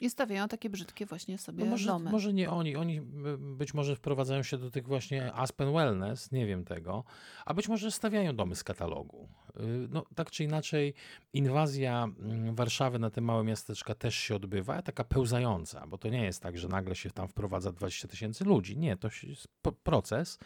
I 0.00 0.10
stawiają 0.10 0.48
takie 0.48 0.70
brzydkie 0.70 1.06
właśnie 1.06 1.38
sobie 1.38 1.64
No 1.64 1.70
może, 1.70 1.86
domy. 1.86 2.10
może 2.10 2.32
nie 2.32 2.50
oni, 2.50 2.76
oni 2.76 2.98
y, 2.98 3.02
być 3.38 3.74
może 3.74 3.96
wprowadzają 3.96 4.42
się 4.42 4.58
do 4.58 4.70
tych 4.70 4.86
właśnie 4.86 5.32
Aspen 5.34 5.72
Wellness, 5.72 6.32
nie 6.32 6.46
wiem 6.46 6.64
tego, 6.64 7.04
a 7.44 7.54
być 7.54 7.68
może 7.68 7.90
stawiają 7.90 8.36
domy 8.36 8.56
z 8.56 8.64
katalogu. 8.64 9.28
Y, 9.60 9.62
No 9.90 10.04
tak 10.14 10.30
czy 10.30 10.44
inaczej 10.44 10.94
inwazja 11.32 12.04
mm, 12.04 12.54
Warszawy 12.54 12.98
na 12.98 13.10
te 13.10 13.20
małe 13.20 13.44
miasteczka 13.44 13.94
też 13.94 14.14
się 14.14 14.34
odbywa, 14.36 14.82
taka 14.82 15.04
pełzająca, 15.04 15.86
bo 15.86 15.98
to 15.98 16.08
nie 16.08 16.24
jest 16.24 16.42
tak, 16.42 16.58
że 16.58 16.68
nagle 16.68 16.94
się 16.94 17.10
tam 17.10 17.28
wprowadza 17.28 17.72
20 17.72 18.08
tysięcy 18.08 18.44
ludzi. 18.44 18.76
Nie, 18.78 18.96
to 18.96 19.08
jest 19.22 19.48
proces. 19.82 20.38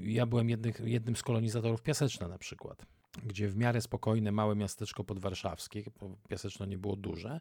Ja 0.00 0.26
byłem 0.26 0.50
jednych, 0.50 0.80
jednym 0.84 1.16
z 1.16 1.22
kolonizatorów 1.22 1.82
Piaseczna 1.82 2.28
na 2.28 2.38
przykład, 2.38 2.86
gdzie 3.22 3.48
w 3.48 3.56
miarę 3.56 3.80
spokojne 3.80 4.32
małe 4.32 4.56
miasteczko 4.56 5.04
podwarszawskie, 5.04 5.82
Piaseczno 6.28 6.66
nie 6.66 6.78
było 6.78 6.96
duże, 6.96 7.40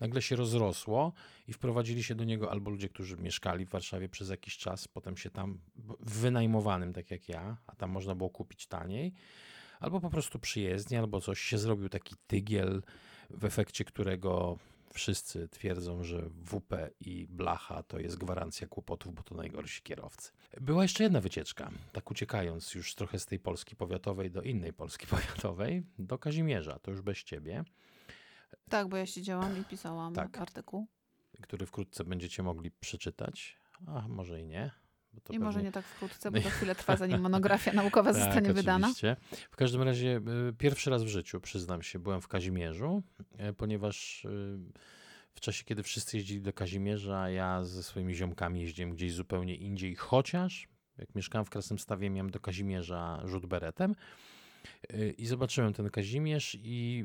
nagle 0.00 0.22
się 0.22 0.36
rozrosło 0.36 1.12
i 1.48 1.52
wprowadzili 1.52 2.02
się 2.02 2.14
do 2.14 2.24
niego 2.24 2.50
albo 2.50 2.70
ludzie, 2.70 2.88
którzy 2.88 3.16
mieszkali 3.16 3.66
w 3.66 3.70
Warszawie 3.70 4.08
przez 4.08 4.28
jakiś 4.28 4.58
czas, 4.58 4.88
potem 4.88 5.16
się 5.16 5.30
tam 5.30 5.58
w 6.00 6.20
wynajmowanym, 6.20 6.92
tak 6.92 7.10
jak 7.10 7.28
ja, 7.28 7.56
a 7.66 7.76
tam 7.76 7.90
można 7.90 8.14
było 8.14 8.30
kupić 8.30 8.66
taniej, 8.66 9.12
albo 9.80 10.00
po 10.00 10.10
prostu 10.10 10.38
przyjezdnie, 10.38 10.98
albo 10.98 11.20
coś 11.20 11.40
się 11.40 11.58
zrobił 11.58 11.88
taki 11.88 12.14
tygiel, 12.26 12.82
w 13.30 13.44
efekcie 13.44 13.84
którego 13.84 14.58
wszyscy 14.96 15.48
twierdzą, 15.48 16.04
że 16.04 16.22
WP 16.44 16.90
i 17.00 17.26
blacha 17.30 17.82
to 17.82 17.98
jest 17.98 18.18
gwarancja 18.18 18.66
kłopotów, 18.66 19.14
bo 19.14 19.22
to 19.22 19.34
najgorsi 19.34 19.82
kierowcy. 19.82 20.32
Była 20.60 20.82
jeszcze 20.82 21.02
jedna 21.04 21.20
wycieczka, 21.20 21.70
tak 21.92 22.10
uciekając 22.10 22.74
już 22.74 22.94
trochę 22.94 23.18
z 23.18 23.26
tej 23.26 23.38
Polski 23.38 23.76
powiatowej 23.76 24.30
do 24.30 24.42
innej 24.42 24.72
Polski 24.72 25.06
powiatowej, 25.16 25.82
do 25.98 26.18
Kazimierza, 26.18 26.78
to 26.78 26.90
już 26.90 27.00
bez 27.00 27.18
ciebie. 27.24 27.64
Tak, 28.68 28.88
bo 28.88 28.96
ja 28.96 29.06
siedziałam 29.06 29.60
i 29.60 29.64
pisałam 29.64 30.14
Tak. 30.14 30.38
artykuł. 30.38 30.86
który 31.42 31.66
wkrótce 31.66 32.04
będziecie 32.04 32.42
mogli 32.42 32.70
przeczytać, 32.70 33.56
a 33.86 34.08
może 34.08 34.40
i 34.40 34.44
nie. 34.46 34.70
I 35.30 35.38
może 35.38 35.54
pewnie- 35.54 35.68
nie 35.68 35.72
tak 35.72 35.84
wkrótce, 35.84 36.30
bo 36.30 36.40
to 36.40 36.48
chwilę 36.50 36.74
trwa, 36.74 36.96
zanim 37.06 37.20
monografia 37.20 37.72
naukowa 37.72 38.12
Tak, 38.12 38.22
zostanie 38.22 38.52
wydana. 38.52 38.86
oczywiście. 38.86 39.16
W 39.50 39.56
każdym 39.56 39.82
razie 39.82 40.20
y, 40.48 40.52
pierwszy 40.58 40.90
raz 40.90 41.04
w 41.04 41.08
życiu, 41.08 41.40
przyznam 41.40 41.82
się, 41.82 41.98
byłem 41.98 42.20
w 42.20 42.28
Kazimierzu, 42.28 43.02
y, 43.50 43.52
ponieważ 43.52 44.24
y, 44.24 44.58
w 45.32 45.40
czasie, 45.40 45.64
kiedy 45.64 45.82
wszyscy 45.82 46.16
jeździli 46.16 46.40
do 46.40 46.52
Kazimierza, 46.52 47.30
ja 47.30 47.64
ze 47.64 47.82
swoimi 47.82 48.14
ziomkami 48.14 48.60
jeździłem 48.60 48.90
gdzieś 48.90 49.12
zupełnie 49.12 49.54
indziej, 49.54 49.94
chociaż 49.94 50.68
jak 50.98 51.14
mieszkałem 51.14 51.44
w 51.44 51.50
Krasnymstawie, 51.50 52.10
miałem 52.10 52.30
do 52.30 52.40
Kazimierza 52.40 53.22
rzut 53.24 53.46
beretem 53.46 53.94
i 55.18 55.26
zobaczyłem 55.26 55.72
ten 55.72 55.90
Kazimierz 55.90 56.58
i 56.62 57.04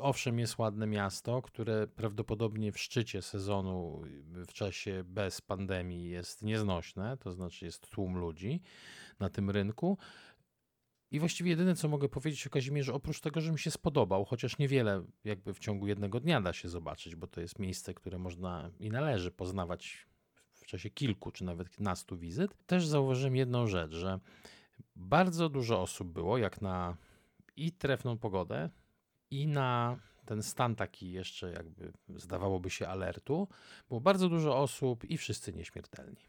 owszem 0.00 0.38
jest 0.38 0.58
ładne 0.58 0.86
miasto, 0.86 1.42
które 1.42 1.86
prawdopodobnie 1.86 2.72
w 2.72 2.78
szczycie 2.78 3.22
sezonu 3.22 4.02
w 4.46 4.52
czasie 4.52 5.04
bez 5.06 5.40
pandemii 5.40 6.10
jest 6.10 6.42
nieznośne, 6.42 7.16
to 7.16 7.32
znaczy 7.32 7.64
jest 7.64 7.88
tłum 7.90 8.18
ludzi 8.18 8.60
na 9.20 9.30
tym 9.30 9.50
rynku. 9.50 9.98
I 11.10 11.20
właściwie 11.20 11.50
jedyne, 11.50 11.74
co 11.74 11.88
mogę 11.88 12.08
powiedzieć 12.08 12.46
o 12.46 12.50
Kazimierzu, 12.50 12.94
oprócz 12.94 13.20
tego, 13.20 13.40
że 13.40 13.52
mi 13.52 13.58
się 13.58 13.70
spodobał, 13.70 14.24
chociaż 14.24 14.58
niewiele 14.58 15.04
jakby 15.24 15.54
w 15.54 15.58
ciągu 15.58 15.86
jednego 15.86 16.20
dnia 16.20 16.40
da 16.40 16.52
się 16.52 16.68
zobaczyć, 16.68 17.16
bo 17.16 17.26
to 17.26 17.40
jest 17.40 17.58
miejsce, 17.58 17.94
które 17.94 18.18
można 18.18 18.70
i 18.80 18.90
należy 18.90 19.30
poznawać 19.30 20.06
w 20.52 20.66
czasie 20.66 20.90
kilku 20.90 21.30
czy 21.30 21.44
nawet 21.44 21.80
nastu 21.80 22.16
wizyt, 22.16 22.66
też 22.66 22.86
zauważyłem 22.86 23.36
jedną 23.36 23.66
rzecz, 23.66 23.92
że 23.92 24.20
bardzo 24.96 25.48
dużo 25.48 25.80
osób 25.80 26.08
było, 26.08 26.38
jak 26.38 26.60
na 26.60 26.96
i 27.56 27.72
trefną 27.72 28.18
pogodę, 28.18 28.70
i 29.40 29.46
na 29.46 29.98
ten 30.24 30.42
stan 30.42 30.76
taki 30.76 31.12
jeszcze 31.12 31.52
jakby 31.52 31.92
zdawałoby 32.16 32.70
się 32.70 32.88
alertu, 32.88 33.48
było 33.88 34.00
bardzo 34.00 34.28
dużo 34.28 34.58
osób 34.58 35.04
i 35.04 35.18
wszyscy 35.18 35.52
nieśmiertelni. 35.52 36.26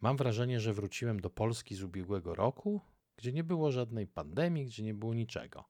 Mam 0.00 0.16
wrażenie, 0.16 0.60
że 0.60 0.72
wróciłem 0.72 1.20
do 1.20 1.30
Polski 1.30 1.74
z 1.74 1.82
ubiegłego 1.82 2.34
roku, 2.34 2.80
gdzie 3.16 3.32
nie 3.32 3.44
było 3.44 3.72
żadnej 3.72 4.06
pandemii, 4.06 4.66
gdzie 4.66 4.82
nie 4.82 4.94
było 4.94 5.14
niczego. 5.14 5.64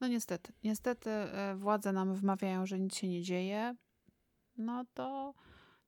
No 0.00 0.08
niestety. 0.08 0.52
Niestety 0.64 1.10
e, 1.10 1.54
władze 1.56 1.92
nam 1.92 2.14
wmawiają, 2.14 2.66
że 2.66 2.80
nic 2.80 2.96
się 2.96 3.08
nie 3.08 3.22
dzieje. 3.22 3.76
No 4.56 4.84
to 4.94 5.34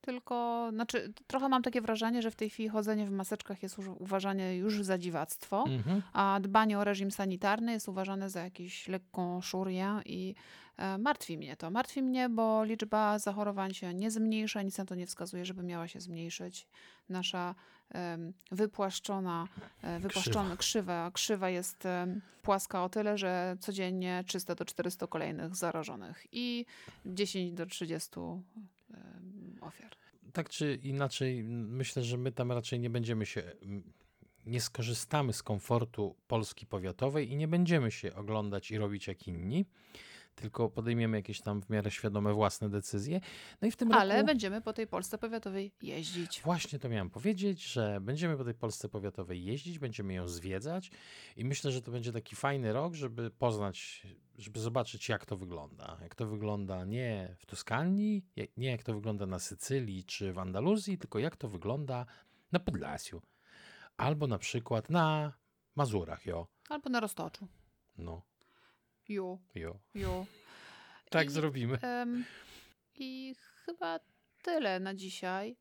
tylko, 0.00 0.68
znaczy 0.72 1.12
trochę 1.26 1.48
mam 1.48 1.62
takie 1.62 1.80
wrażenie, 1.80 2.22
że 2.22 2.30
w 2.30 2.36
tej 2.36 2.50
chwili 2.50 2.68
chodzenie 2.68 3.06
w 3.06 3.10
maseczkach 3.10 3.62
jest 3.62 3.78
już 3.78 3.86
uważane 3.88 4.56
już 4.56 4.82
za 4.82 4.98
dziwactwo, 4.98 5.64
Mhm. 5.68 6.02
a 6.12 6.38
dbanie 6.42 6.78
o 6.78 6.84
reżim 6.84 7.10
sanitarny 7.10 7.72
jest 7.72 7.88
uważane 7.88 8.30
za 8.30 8.44
jakąś 8.44 8.88
lekką 8.88 9.40
szurię 9.40 10.00
i 10.06 10.34
E, 10.76 10.98
martwi 10.98 11.38
mnie 11.38 11.56
to. 11.56 11.70
Martwi 11.70 12.02
mnie, 12.02 12.28
bo 12.28 12.64
liczba 12.64 13.18
zachorowań 13.18 13.74
się 13.74 13.94
nie 13.94 14.10
zmniejsza, 14.10 14.62
nic 14.62 14.78
na 14.78 14.84
to 14.84 14.94
nie 14.94 15.06
wskazuje, 15.06 15.44
żeby 15.44 15.62
miała 15.62 15.88
się 15.88 16.00
zmniejszyć. 16.00 16.66
Nasza 17.08 17.54
em, 17.90 18.32
wypłaszczona, 18.52 19.48
e, 19.82 20.00
wypłaszczona 20.00 20.56
krzywa. 20.56 21.10
krzywa 21.14 21.50
jest 21.50 21.86
em, 21.86 22.20
płaska 22.42 22.84
o 22.84 22.88
tyle, 22.88 23.18
że 23.18 23.56
codziennie 23.60 24.24
300 24.26 24.54
do 24.54 24.64
400 24.64 25.06
kolejnych 25.06 25.56
zarażonych 25.56 26.26
i 26.32 26.66
10 27.06 27.52
do 27.52 27.66
30 27.66 28.10
em, 28.20 28.40
ofiar. 29.60 29.96
Tak 30.32 30.48
czy 30.48 30.78
inaczej, 30.82 31.44
myślę, 31.44 32.02
że 32.02 32.16
my 32.16 32.32
tam 32.32 32.52
raczej 32.52 32.80
nie 32.80 32.90
będziemy 32.90 33.26
się, 33.26 33.42
nie 34.46 34.60
skorzystamy 34.60 35.32
z 35.32 35.42
komfortu 35.42 36.16
Polski 36.28 36.66
powiatowej 36.66 37.32
i 37.32 37.36
nie 37.36 37.48
będziemy 37.48 37.90
się 37.90 38.14
oglądać 38.14 38.70
i 38.70 38.78
robić 38.78 39.06
jak 39.06 39.28
inni, 39.28 39.66
tylko 40.36 40.70
podejmiemy 40.70 41.16
jakieś 41.16 41.40
tam 41.40 41.62
w 41.62 41.70
miarę 41.70 41.90
świadome 41.90 42.32
własne 42.34 42.70
decyzje. 42.70 43.20
No 43.62 43.68
i 43.68 43.70
w 43.70 43.76
tym 43.76 43.92
Ale 43.92 44.14
roku... 44.14 44.26
będziemy 44.26 44.60
po 44.60 44.72
tej 44.72 44.86
Polsce 44.86 45.18
powiatowej 45.18 45.72
jeździć. 45.82 46.40
Właśnie 46.44 46.78
to 46.78 46.88
miałem 46.88 47.10
powiedzieć, 47.10 47.64
że 47.64 47.98
będziemy 48.00 48.36
po 48.36 48.44
tej 48.44 48.54
Polsce 48.54 48.88
powiatowej 48.88 49.44
jeździć, 49.44 49.78
będziemy 49.78 50.14
ją 50.14 50.28
zwiedzać 50.28 50.90
i 51.36 51.44
myślę, 51.44 51.70
że 51.72 51.82
to 51.82 51.90
będzie 51.92 52.12
taki 52.12 52.36
fajny 52.36 52.72
rok, 52.72 52.94
żeby 52.94 53.30
poznać, 53.30 54.06
żeby 54.38 54.60
zobaczyć, 54.60 55.08
jak 55.08 55.26
to 55.26 55.36
wygląda. 55.36 55.98
Jak 56.02 56.14
to 56.14 56.26
wygląda 56.26 56.84
nie 56.84 57.36
w 57.38 57.46
Toskanii, 57.46 58.24
je- 58.36 58.46
nie 58.56 58.70
jak 58.70 58.82
to 58.82 58.94
wygląda 58.94 59.26
na 59.26 59.38
Sycylii 59.38 60.04
czy 60.04 60.32
w 60.32 60.38
Andaluzji, 60.38 60.98
tylko 60.98 61.18
jak 61.18 61.36
to 61.36 61.48
wygląda 61.48 62.06
na 62.52 62.58
Podlasiu. 62.60 63.22
Albo 63.96 64.26
na 64.26 64.38
przykład 64.38 64.90
na 64.90 65.32
Mazurach, 65.76 66.26
jo. 66.26 66.46
Albo 66.68 66.90
na 66.90 67.00
Roztoczu. 67.00 67.48
No, 67.98 68.22
Ju, 69.08 69.38
jo. 69.54 69.78
ju. 69.94 70.26
Tak 71.10 71.26
I- 71.26 71.30
zrobimy. 71.30 71.78
I 72.94 73.34
chyba 73.64 74.00
tyle 74.42 74.80
na 74.80 74.94
dzisiaj. 74.94 75.56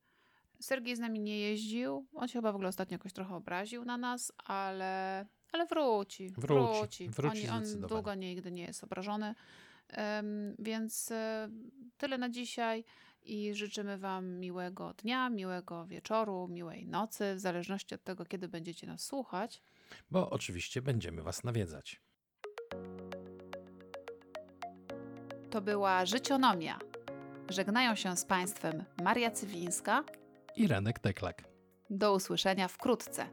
Sergiej 0.59 0.95
z 0.95 0.99
nami 0.99 1.19
nie 1.19 1.39
jeździł. 1.39 2.05
On 2.13 2.27
się 2.27 2.33
chyba 2.33 2.51
w 2.51 2.55
ogóle 2.55 2.69
ostatnio 2.69 2.95
jakoś 2.95 3.13
trochę 3.13 3.35
obraził 3.35 3.85
na 3.85 3.97
nas, 3.97 4.31
ale, 4.37 5.25
ale 5.51 5.65
wróci. 5.65 6.29
Wróci, 6.29 7.09
Wróci. 7.09 7.09
wróci 7.09 7.49
on, 7.49 7.63
on 7.63 7.81
długo 7.81 8.15
nigdy 8.15 8.51
nie 8.51 8.63
jest 8.63 8.83
obrażony. 8.83 9.35
Em, 9.89 10.55
więc 10.59 11.11
e, 11.11 11.49
tyle 11.97 12.17
na 12.17 12.29
dzisiaj 12.29 12.83
i 13.23 13.53
życzymy 13.53 13.97
Wam 13.97 14.39
miłego 14.39 14.93
dnia, 14.93 15.29
miłego 15.29 15.85
wieczoru, 15.85 16.47
miłej 16.47 16.87
nocy, 16.87 17.35
w 17.35 17.39
zależności 17.39 17.95
od 17.95 18.03
tego, 18.03 18.25
kiedy 18.25 18.47
będziecie 18.47 18.87
nas 18.87 19.03
słuchać. 19.05 19.61
Bo 20.11 20.29
oczywiście 20.29 20.81
będziemy 20.81 21.21
Was 21.21 21.43
nawiedzać. 21.43 22.01
To 25.55 25.61
była 25.61 26.05
Życionomia. 26.05 26.79
Żegnają 27.49 27.95
się 27.95 28.17
z 28.17 28.25
Państwem 28.25 28.83
Maria 29.03 29.31
Cywińska. 29.31 30.03
I 30.55 30.67
Renek 30.67 30.99
Teklak. 30.99 31.43
Do 31.89 32.13
usłyszenia 32.13 32.67
wkrótce. 32.67 33.25